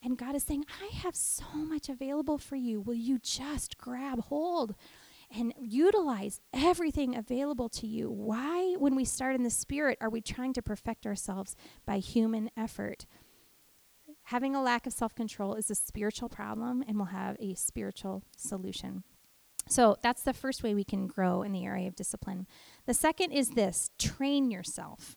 [0.03, 4.19] and God is saying I have so much available for you will you just grab
[4.21, 4.75] hold
[5.35, 8.09] and utilize everything available to you.
[8.09, 12.49] Why, when we start in the spirit, are we trying to perfect ourselves by human
[12.55, 13.05] effort?
[14.29, 18.23] Having a lack of self control is a spiritual problem and will have a spiritual
[18.35, 19.03] solution.
[19.67, 22.47] So that's the first way we can grow in the area of discipline.
[22.85, 25.15] The second is this train yourself.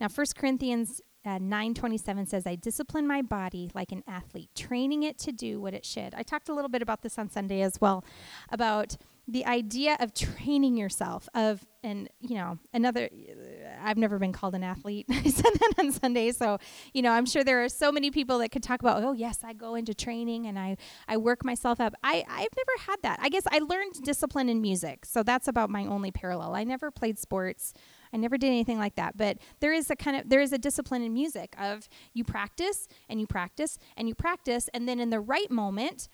[0.00, 5.18] Now, 1 Corinthians uh, 927 says, I discipline my body like an athlete, training it
[5.18, 6.14] to do what it should.
[6.14, 8.04] I talked a little bit about this on Sunday as well,
[8.50, 8.96] about
[9.30, 13.08] the idea of training yourself of and you know another
[13.82, 15.06] i've never been called an athlete.
[15.10, 16.58] I said that on sunday so
[16.92, 19.38] you know i'm sure there are so many people that could talk about oh yes
[19.44, 20.76] i go into training and i
[21.08, 21.94] i work myself up.
[22.02, 23.20] I i've never had that.
[23.22, 26.54] I guess i learned discipline in music so that's about my only parallel.
[26.54, 27.72] I never played sports.
[28.12, 29.16] I never did anything like that.
[29.16, 32.88] But there is a kind of there is a discipline in music of you practice
[33.08, 36.08] and you practice and you practice and then in the right moment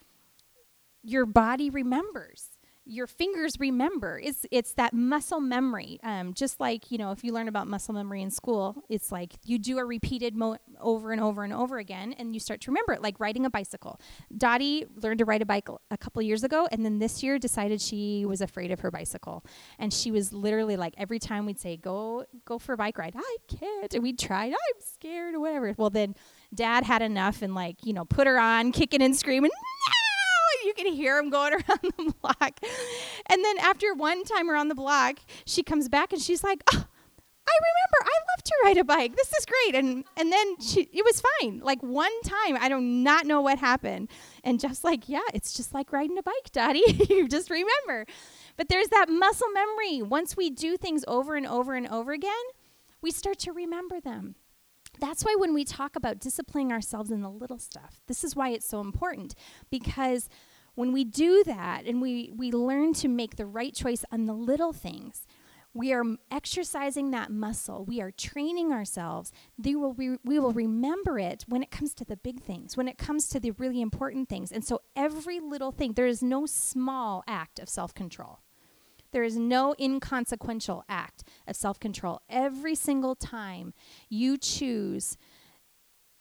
[1.02, 2.55] your body remembers
[2.86, 4.20] your fingers remember.
[4.22, 5.98] It's it's that muscle memory.
[6.02, 9.34] Um, just like you know, if you learn about muscle memory in school, it's like
[9.44, 12.70] you do a repeated mo- over and over and over again, and you start to
[12.70, 13.02] remember it.
[13.02, 14.00] Like riding a bicycle.
[14.36, 17.80] Dottie learned to ride a bike a couple years ago, and then this year decided
[17.80, 19.44] she was afraid of her bicycle,
[19.78, 23.14] and she was literally like every time we'd say go go for a bike ride,
[23.16, 25.74] I can't, and we tried, I'm scared or whatever.
[25.76, 26.14] Well, then
[26.54, 29.50] Dad had enough and like you know put her on, kicking and screaming.
[30.66, 32.60] You can hear him going around the block.
[33.26, 36.84] And then after one time around the block, she comes back and she's like, oh,
[37.48, 39.16] I remember I love to ride a bike.
[39.16, 39.76] This is great.
[39.76, 41.60] And and then she it was fine.
[41.60, 44.08] Like one time, I do not know what happened.
[44.42, 46.82] And just like, yeah, it's just like riding a bike, Daddy.
[47.08, 48.06] you just remember.
[48.56, 50.02] But there's that muscle memory.
[50.02, 52.32] Once we do things over and over and over again,
[53.00, 54.34] we start to remember them.
[54.98, 58.50] That's why when we talk about disciplining ourselves in the little stuff, this is why
[58.50, 59.34] it's so important
[59.70, 60.28] because
[60.76, 64.34] when we do that and we, we learn to make the right choice on the
[64.34, 65.26] little things,
[65.74, 67.84] we are exercising that muscle.
[67.84, 69.32] We are training ourselves.
[69.62, 72.96] Will re- we will remember it when it comes to the big things, when it
[72.96, 74.52] comes to the really important things.
[74.52, 78.40] And so every little thing, there is no small act of self control.
[79.12, 82.22] There is no inconsequential act of self control.
[82.28, 83.74] Every single time
[84.08, 85.16] you choose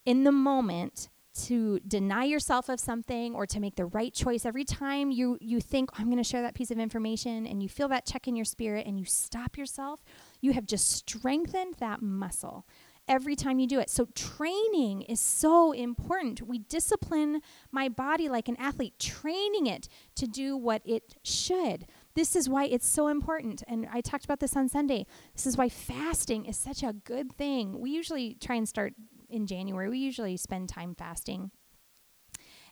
[0.06, 1.10] in the moment
[1.44, 4.46] to deny yourself of something or to make the right choice.
[4.46, 7.62] Every time you you think oh, i'm going to share that piece of information and
[7.62, 10.04] you feel that check in your spirit and you stop yourself
[10.42, 12.66] you have just strengthened that muscle
[13.08, 13.90] every time you do it.
[13.90, 16.42] So training is so important.
[16.42, 21.86] We discipline my body like an athlete training it to do what it should.
[22.16, 23.64] This is why it's so important.
[23.68, 25.06] And i talked about this on sunday.
[25.36, 27.80] This is why fasting is such a good thing.
[27.80, 28.94] We usually try and start
[29.36, 31.52] in January, we usually spend time fasting.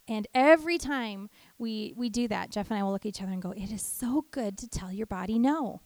[0.07, 3.31] And every time we we do that, Jeff and I will look at each other
[3.31, 5.81] and go, "It is so good to tell your body no."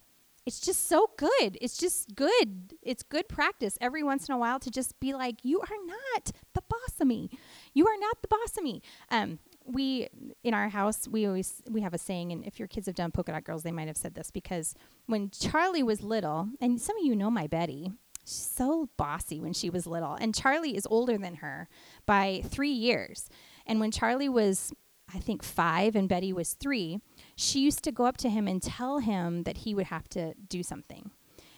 [0.45, 1.57] It's just so good.
[1.59, 2.73] It's just good.
[2.81, 6.31] It's good practice every once in a while to just be like, "You are not
[6.53, 7.29] the boss of me.
[7.73, 10.07] You are not the boss of me." Um, we
[10.43, 13.11] in our house we always we have a saying and if your kids have done
[13.11, 14.73] polka dot girls they might have said this because
[15.07, 17.91] when charlie was little and some of you know my betty
[18.27, 20.15] She's so bossy when she was little.
[20.15, 21.69] And Charlie is older than her
[22.05, 23.29] by three years.
[23.65, 24.73] And when Charlie was,
[25.13, 26.99] I think, five and Betty was three,
[27.37, 30.33] she used to go up to him and tell him that he would have to
[30.33, 31.11] do something.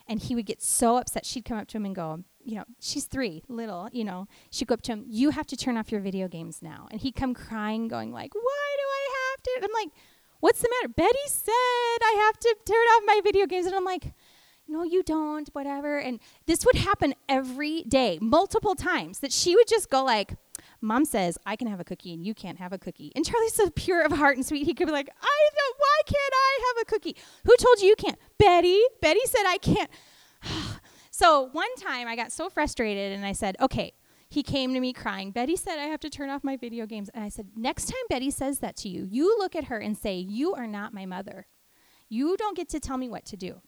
[0.07, 1.25] And he would get so upset.
[1.25, 4.27] She'd come up to him and go, you know, she's three, little, you know.
[4.51, 6.87] She'd go up to him, you have to turn off your video games now.
[6.91, 9.59] And he'd come crying, going like, why do I have to?
[9.63, 9.93] I'm like,
[10.39, 10.93] what's the matter?
[10.95, 13.65] Betty said I have to turn off my video games.
[13.65, 14.13] And I'm like,
[14.69, 15.97] no, you don't, whatever.
[15.97, 20.35] And this would happen every day, multiple times, that she would just go like,
[20.81, 23.11] Mom says, I can have a cookie and you can't have a cookie.
[23.15, 26.01] And Charlie's so pure of heart and sweet, he could be like, I don't, why
[26.05, 27.15] can't I have a cookie?
[27.45, 28.17] Who told you you can't?
[28.37, 28.81] Betty.
[29.01, 29.89] Betty said I can't.
[31.11, 33.93] so one time I got so frustrated and I said, okay,
[34.29, 35.31] he came to me crying.
[35.31, 37.09] Betty said, I have to turn off my video games.
[37.13, 39.97] And I said, Next time Betty says that to you, you look at her and
[39.97, 41.47] say, You are not my mother.
[42.09, 43.61] You don't get to tell me what to do.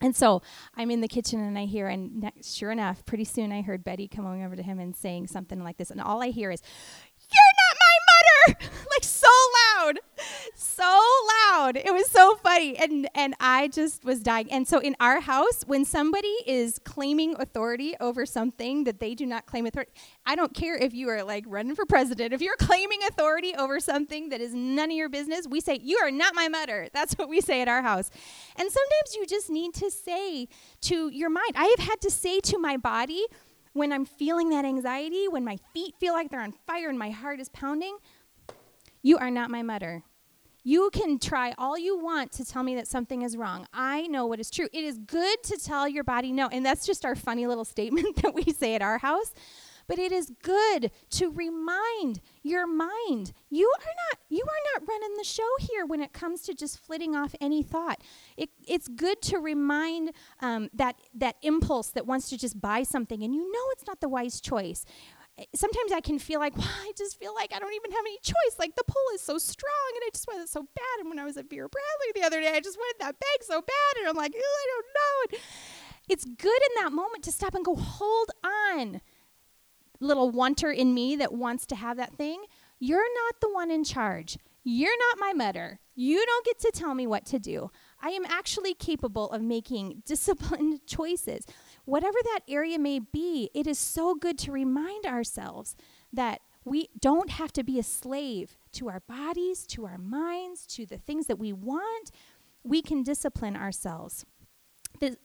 [0.00, 0.42] And so
[0.74, 4.08] I'm in the kitchen and I hear, and sure enough, pretty soon I heard Betty
[4.08, 5.90] coming over to him and saying something like this.
[5.90, 6.60] And all I hear is,
[7.20, 7.61] You're!
[8.48, 9.28] like so
[9.76, 9.98] loud,
[10.54, 11.00] so
[11.50, 11.76] loud.
[11.76, 12.76] It was so funny.
[12.76, 14.50] And, and I just was dying.
[14.52, 19.26] And so in our house, when somebody is claiming authority over something that they do
[19.26, 19.92] not claim authority,
[20.26, 23.80] I don't care if you are like running for president, if you're claiming authority over
[23.80, 26.88] something that is none of your business, we say, You are not my mother.
[26.94, 28.10] That's what we say at our house.
[28.56, 30.48] And sometimes you just need to say
[30.82, 33.24] to your mind, I have had to say to my body,
[33.72, 37.10] when I'm feeling that anxiety, when my feet feel like they're on fire and my
[37.10, 37.96] heart is pounding,
[39.02, 40.04] you are not my mother.
[40.64, 43.66] You can try all you want to tell me that something is wrong.
[43.72, 44.68] I know what is true.
[44.72, 46.48] It is good to tell your body no.
[46.48, 49.34] And that's just our funny little statement that we say at our house.
[49.88, 55.16] But it is good to remind your mind you are not you are not running
[55.16, 58.00] the show here when it comes to just flitting off any thought.
[58.36, 63.24] It, it's good to remind um, that that impulse that wants to just buy something
[63.24, 64.86] and you know it's not the wise choice
[65.54, 68.18] sometimes I can feel like, well, I just feel like I don't even have any
[68.22, 68.58] choice.
[68.58, 71.00] Like the pull is so strong and I just want it so bad.
[71.00, 73.42] And when I was at Vera Bradley the other day, I just wanted that bag
[73.42, 74.00] so bad.
[74.00, 75.36] And I'm like, I don't know.
[75.36, 75.42] And
[76.08, 76.36] it's good
[76.70, 79.00] in that moment to stop and go, hold on,
[80.00, 82.42] little wanter in me that wants to have that thing.
[82.78, 84.38] You're not the one in charge.
[84.64, 85.80] You're not my mother.
[85.94, 87.70] You don't get to tell me what to do.
[88.00, 91.46] I am actually capable of making disciplined choices.
[91.84, 95.74] Whatever that area may be, it is so good to remind ourselves
[96.12, 100.86] that we don't have to be a slave to our bodies, to our minds, to
[100.86, 102.10] the things that we want.
[102.62, 104.24] We can discipline ourselves.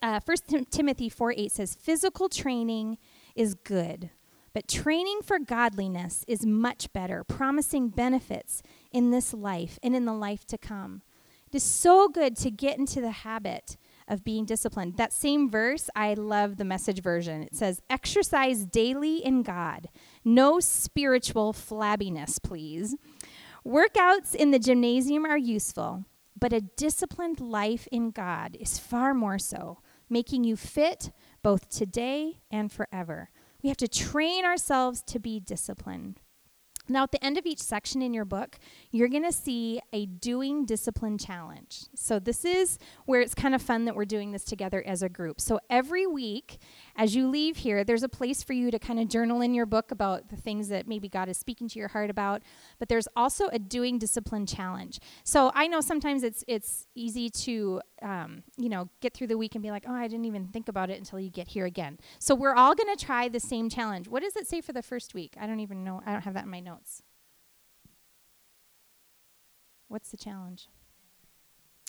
[0.02, 2.98] Uh, 1 Tim- Timothy 4 8 says, Physical training
[3.36, 4.10] is good,
[4.54, 10.14] but training for godliness is much better, promising benefits in this life and in the
[10.14, 11.04] life to come.
[11.46, 13.78] It is so good to get into the habit
[14.08, 14.98] of being disciplined.
[14.98, 17.44] That same verse, I love the message version.
[17.44, 19.90] It says, Exercise daily in God.
[20.24, 22.96] No spiritual flabbiness, please.
[23.66, 26.06] Workouts in the gymnasium are useful,
[26.40, 29.80] but a disciplined life in God is far more so,
[30.10, 31.12] making you fit
[31.44, 33.30] both today and forever.
[33.62, 36.22] We have to train ourselves to be disciplined.
[36.90, 38.58] Now, at the end of each section in your book,
[38.92, 41.86] you're going to see a doing discipline challenge.
[41.96, 45.10] So, this is where it's kind of fun that we're doing this together as a
[45.10, 45.42] group.
[45.42, 46.60] So, every week,
[46.96, 49.66] as you leave here, there's a place for you to kind of journal in your
[49.66, 52.42] book about the things that maybe God is speaking to your heart about.
[52.80, 55.00] But there's also a doing discipline challenge.
[55.24, 59.56] So, I know sometimes it's it's easy to um, you know get through the week
[59.56, 61.98] and be like, oh, I didn't even think about it until you get here again.
[62.20, 64.08] So, we're all going to try the same challenge.
[64.08, 65.36] What does it say for the first week?
[65.40, 66.02] I don't even know.
[66.06, 67.04] I don't have that in my notes.
[69.88, 70.68] What's the challenge?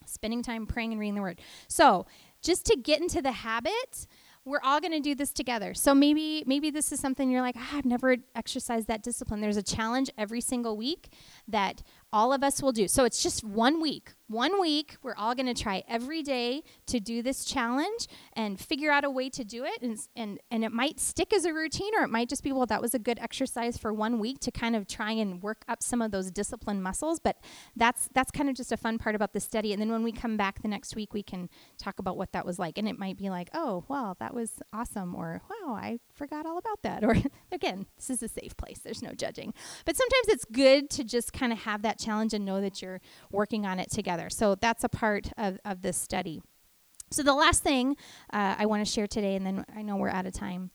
[0.06, 1.40] Spending time praying and reading the word.
[1.66, 2.06] So,
[2.42, 4.06] just to get into the habit,
[4.48, 5.74] we're all going to do this together.
[5.74, 9.40] So maybe maybe this is something you're like, ah, I've never exercised that discipline.
[9.40, 11.12] There's a challenge every single week
[11.46, 11.82] that
[12.12, 12.88] all of us will do.
[12.88, 14.12] So it's just one week.
[14.28, 18.90] One week, we're all going to try every day to do this challenge and figure
[18.90, 19.80] out a way to do it.
[19.80, 22.66] And, and, and it might stick as a routine, or it might just be, well,
[22.66, 25.82] that was a good exercise for one week to kind of try and work up
[25.82, 27.18] some of those discipline muscles.
[27.20, 27.38] But
[27.74, 29.72] that's, that's kind of just a fun part about the study.
[29.72, 31.48] And then when we come back the next week, we can
[31.78, 32.76] talk about what that was like.
[32.76, 36.58] And it might be like, oh, well, that was awesome, or wow, I forgot all
[36.58, 37.02] about that.
[37.08, 37.16] Or
[37.50, 39.54] again, this is a safe place, there's no judging.
[39.86, 43.00] But sometimes it's good to just kind of have that challenge and know that you're
[43.30, 44.30] working on it together.
[44.30, 46.42] So that's a part of, of this study.
[47.10, 47.96] So the last thing
[48.32, 50.70] uh, I want to share today, and then I know we're out of time,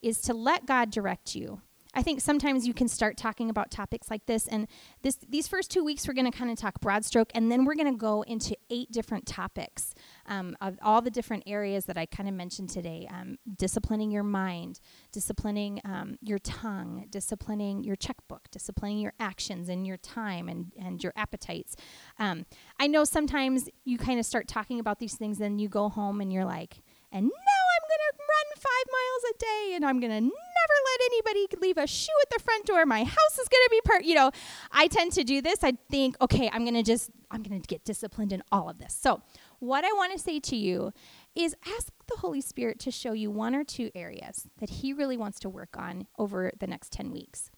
[0.00, 1.60] is to let God direct you.
[1.94, 4.46] I think sometimes you can start talking about topics like this.
[4.46, 4.66] And
[5.02, 7.64] this, these first two weeks, we're going to kind of talk broad stroke, and then
[7.64, 9.94] we're going to go into eight different topics
[10.26, 14.22] um, of all the different areas that I kind of mentioned today um, disciplining your
[14.22, 14.80] mind,
[15.12, 21.02] disciplining um, your tongue, disciplining your checkbook, disciplining your actions and your time and, and
[21.02, 21.76] your appetites.
[22.18, 22.46] Um,
[22.78, 26.20] I know sometimes you kind of start talking about these things, and you go home
[26.20, 30.00] and you're like, and now I'm going to run five miles a day and I'm
[30.00, 32.86] going to never let anybody leave a shoe at the front door.
[32.86, 34.30] My house is going to be part, you know,
[34.70, 35.58] I tend to do this.
[35.62, 38.78] I think, okay, I'm going to just, I'm going to get disciplined in all of
[38.78, 38.96] this.
[38.98, 39.20] So,
[39.62, 40.92] what I want to say to you
[41.36, 45.16] is ask the Holy Spirit to show you one or two areas that He really
[45.16, 47.48] wants to work on over the next 10 weeks.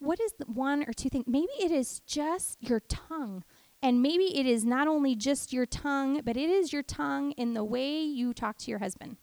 [0.00, 1.26] What is one or two things?
[1.28, 3.44] Maybe it is just your tongue
[3.80, 7.54] and maybe it is not only just your tongue, but it is your tongue in
[7.54, 9.16] the way you talk to your husband.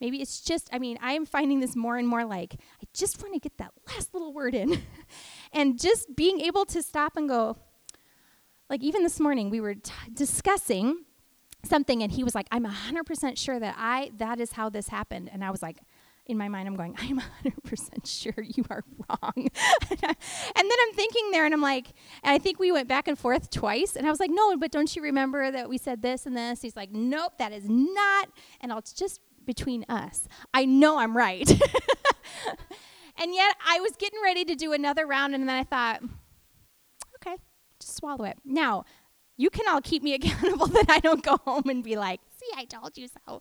[0.00, 3.22] Maybe it's just, I mean, I am finding this more and more like, I just
[3.22, 4.82] want to get that last little word in.
[5.52, 7.56] and just being able to stop and go,
[8.68, 11.04] like even this morning, we were t- discussing
[11.64, 15.30] something and he was like i'm 100% sure that i that is how this happened.
[15.32, 15.78] And i was like
[16.26, 19.32] in my mind i'm going i'm 100% sure you are wrong.
[20.54, 21.88] And then i'm thinking there and i'm like
[22.22, 24.70] and i think we went back and forth twice and i was like no but
[24.70, 26.62] don't you remember that we said this and this?
[26.62, 28.28] He's like nope that is not
[28.60, 30.28] and it's just between us.
[30.54, 31.48] I know i'm right.
[33.18, 36.02] And yet i was getting ready to do another round and then i thought
[37.16, 37.36] okay
[37.82, 38.38] just swallow it.
[38.44, 38.84] Now
[39.36, 42.50] you can all keep me accountable that I don't go home and be like, see,
[42.56, 43.40] I told you so.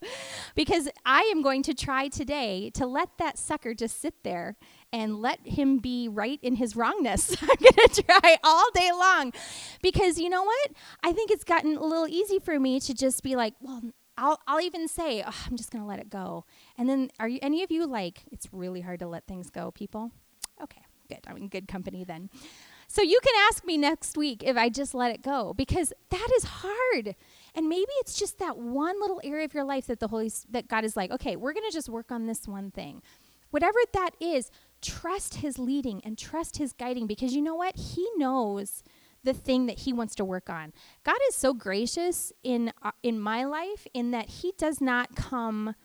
[0.56, 4.56] Because I am going to try today to let that sucker just sit there
[4.94, 7.36] and let him be right in his wrongness.
[7.42, 9.34] I'm going to try all day long.
[9.82, 10.72] Because you know what?
[11.04, 13.82] I think it's gotten a little easy for me to just be like, well,
[14.18, 16.46] I'll, I'll even say, oh, I'm just going to let it go.
[16.78, 19.72] And then, are you any of you like, it's really hard to let things go,
[19.72, 20.12] people?
[20.62, 21.20] Okay, good.
[21.26, 22.30] I'm in good company then.
[22.92, 26.28] So you can ask me next week if I just let it go because that
[26.36, 27.16] is hard.
[27.56, 30.68] And maybe it's just that one little area of your life that the Holy that
[30.68, 33.02] God is like, "Okay, we're going to just work on this one thing."
[33.50, 37.78] Whatever that is, trust his leading and trust his guiding because you know what?
[37.78, 38.84] He knows
[39.24, 40.74] the thing that he wants to work on.
[41.06, 45.76] God is so gracious in uh, in my life in that he does not come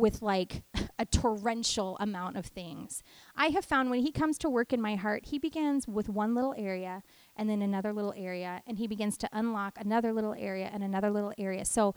[0.00, 0.62] with like
[0.98, 3.02] a torrential amount of things.
[3.36, 6.34] I have found when he comes to work in my heart, he begins with one
[6.34, 7.02] little area
[7.36, 11.10] and then another little area, and he begins to unlock another little area and another
[11.10, 11.64] little area.
[11.64, 11.94] So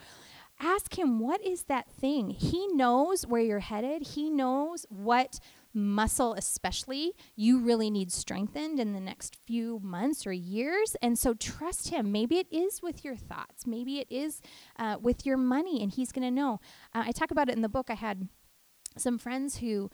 [0.60, 2.30] ask him, what is that thing?
[2.30, 5.40] He knows where you're headed, he knows what
[5.74, 10.96] muscle especially you really need strengthened in the next few months or years.
[11.02, 12.12] And so trust him.
[12.12, 13.66] Maybe it is with your thoughts.
[13.66, 14.42] Maybe it is
[14.78, 16.60] uh, with your money and he's going to know.
[16.94, 17.90] Uh, i talk about it in the book.
[17.90, 18.28] I had
[18.98, 19.90] some friends who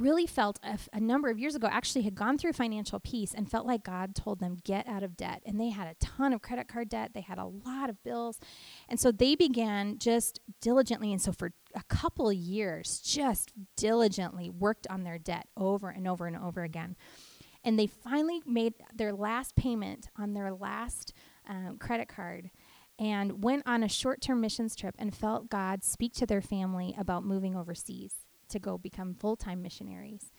[0.00, 3.34] really felt a, f- a number of years ago actually had gone through financial peace
[3.34, 5.42] and felt like God told them get out of debt.
[5.44, 7.12] And they had a ton of credit card debt.
[7.14, 8.40] They had a lot of bills.
[8.88, 14.86] And so they began just diligently and so for a couple years just diligently worked
[14.88, 16.96] on their debt over and over and over again.
[17.64, 21.12] And they finally made their last payment on their last
[21.48, 22.50] um, credit card
[22.98, 26.94] and went on a short term missions trip and felt God speak to their family
[26.98, 28.21] about moving overseas
[28.52, 30.30] to go become full time missionaries.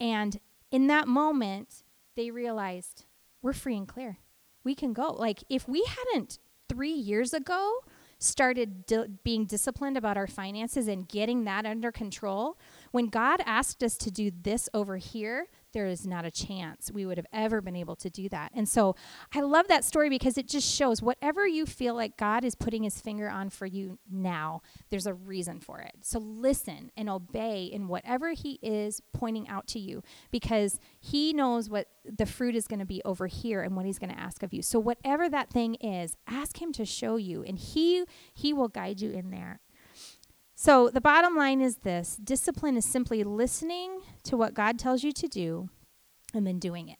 [0.00, 0.38] And
[0.70, 1.82] in that moment,
[2.16, 3.04] they realized
[3.42, 4.18] we're free and clear.
[4.62, 5.12] We can go.
[5.12, 6.38] Like, if we hadn't
[6.68, 7.78] three years ago
[8.18, 12.58] started di- being disciplined about our finances and getting that under control,
[12.90, 17.04] when God asked us to do this over here, there is not a chance we
[17.04, 18.52] would have ever been able to do that.
[18.54, 18.96] And so
[19.34, 22.84] I love that story because it just shows whatever you feel like God is putting
[22.84, 25.92] his finger on for you now, there's a reason for it.
[26.00, 31.68] So listen and obey in whatever he is pointing out to you because he knows
[31.68, 34.42] what the fruit is going to be over here and what he's going to ask
[34.42, 34.62] of you.
[34.62, 39.00] So whatever that thing is, ask him to show you and he he will guide
[39.00, 39.60] you in there.
[40.54, 45.12] So the bottom line is this discipline is simply listening to what God tells you
[45.12, 45.68] to do
[46.32, 46.98] and then doing it.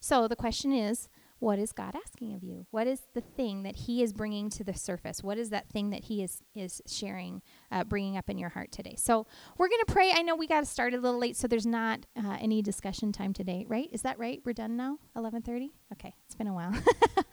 [0.00, 1.08] So the question is
[1.42, 2.66] what is God asking of you?
[2.70, 5.24] What is the thing that He is bringing to the surface?
[5.24, 8.70] What is that thing that He is is sharing, uh, bringing up in your heart
[8.70, 8.94] today?
[8.96, 9.26] So
[9.58, 10.12] we're gonna pray.
[10.14, 13.10] I know we got to start a little late, so there's not uh, any discussion
[13.10, 13.88] time today, right?
[13.90, 14.40] Is that right?
[14.44, 14.98] We're done now.
[15.16, 15.72] Eleven thirty.
[15.92, 16.72] Okay, it's been a while.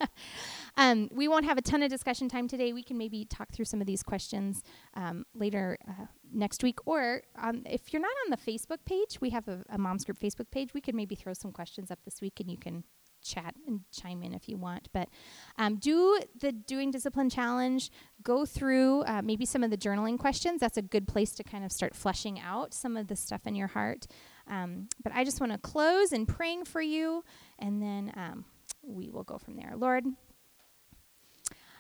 [0.78, 2.74] um, we won't have a ton of discussion time today.
[2.74, 4.64] We can maybe talk through some of these questions
[4.96, 9.30] um, later uh, next week, or um, if you're not on the Facebook page, we
[9.30, 10.74] have a, a Moms Group Facebook page.
[10.74, 12.84] We could maybe throw some questions up this week, and you can
[13.30, 14.90] chat and chime in if you want.
[14.94, 15.10] But
[15.58, 17.92] um, do the Doing Discipline Challenge.
[18.24, 20.60] Go through uh, maybe some of the journaling questions.
[20.60, 23.56] That's a good place to kind of start fleshing out some of the stuff in
[23.56, 24.08] your heart.
[24.48, 27.24] Um, but I just want to close in praying for you,
[27.60, 28.46] and then um,
[28.82, 29.74] we will go from there.
[29.76, 30.06] Lord,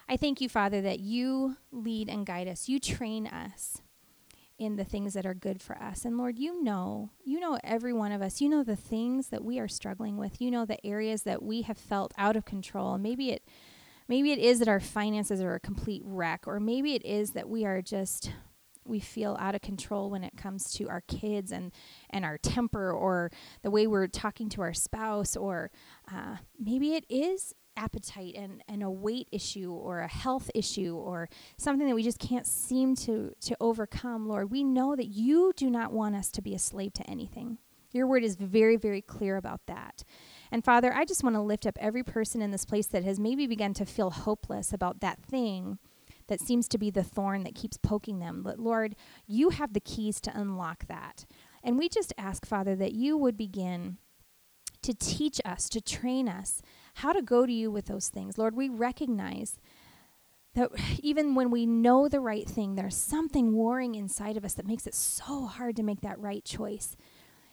[0.08, 2.70] I thank you, Father, that you lead and guide us.
[2.70, 3.82] You train us
[4.60, 6.06] in the things that are good for us.
[6.06, 8.42] And Lord, you know, you know every one of us.
[8.42, 10.42] You know the things that we are struggling with.
[10.42, 12.98] You know the areas that we have felt out of control.
[12.98, 13.44] Maybe it
[14.08, 17.48] maybe it is that our finances are a complete wreck or maybe it is that
[17.48, 18.32] we are just
[18.86, 21.72] we feel out of control when it comes to our kids and
[22.10, 23.32] and our temper or
[23.62, 25.72] the way we're talking to our spouse or
[26.12, 31.30] uh, maybe it is appetite and, and a weight issue or a health issue or
[31.58, 35.70] something that we just can't seem to, to overcome, Lord, we know that you do
[35.70, 37.58] not want us to be a slave to anything.
[37.92, 40.04] Your word is very, very clear about that.
[40.52, 43.20] And Father, I just want to lift up every person in this place that has
[43.20, 45.80] maybe begun to feel hopeless about that thing
[46.28, 48.44] that seems to be the thorn that keeps poking them.
[48.44, 51.26] But Lord, you have the keys to unlock that.
[51.64, 53.98] And we just ask, Father, that you would begin
[54.84, 56.62] to teach us, to train us
[56.96, 58.38] how to go to you with those things.
[58.38, 59.60] Lord, we recognize
[60.56, 60.72] that
[61.02, 64.88] even when we know the right thing, there's something warring inside of us that makes
[64.88, 66.96] it so hard to make that right choice.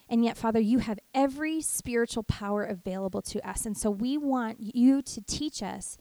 [0.09, 3.67] And yet, Father, you have every spiritual power available to us.
[3.67, 5.99] And so we want you to teach us,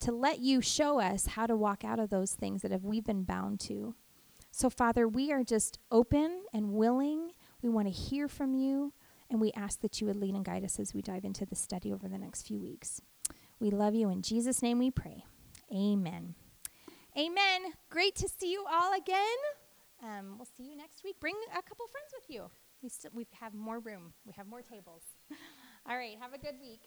[0.00, 3.04] to let you show us how to walk out of those things that have we've
[3.04, 3.94] been bound to.
[4.50, 7.30] So, Father, we are just open and willing.
[7.62, 8.92] We want to hear from you,
[9.30, 11.56] and we ask that you would lead and guide us as we dive into the
[11.56, 13.00] study over the next few weeks.
[13.60, 14.10] We love you.
[14.10, 15.24] In Jesus' name we pray.
[15.72, 16.34] Amen.
[17.16, 17.72] Amen.
[17.90, 19.38] Great to see you all again.
[20.02, 21.16] Um, we'll see you next week.
[21.20, 22.50] Bring a couple friends with you.
[22.82, 25.02] We, st- we have more room, we have more tables.
[25.88, 26.82] All right, have a good week.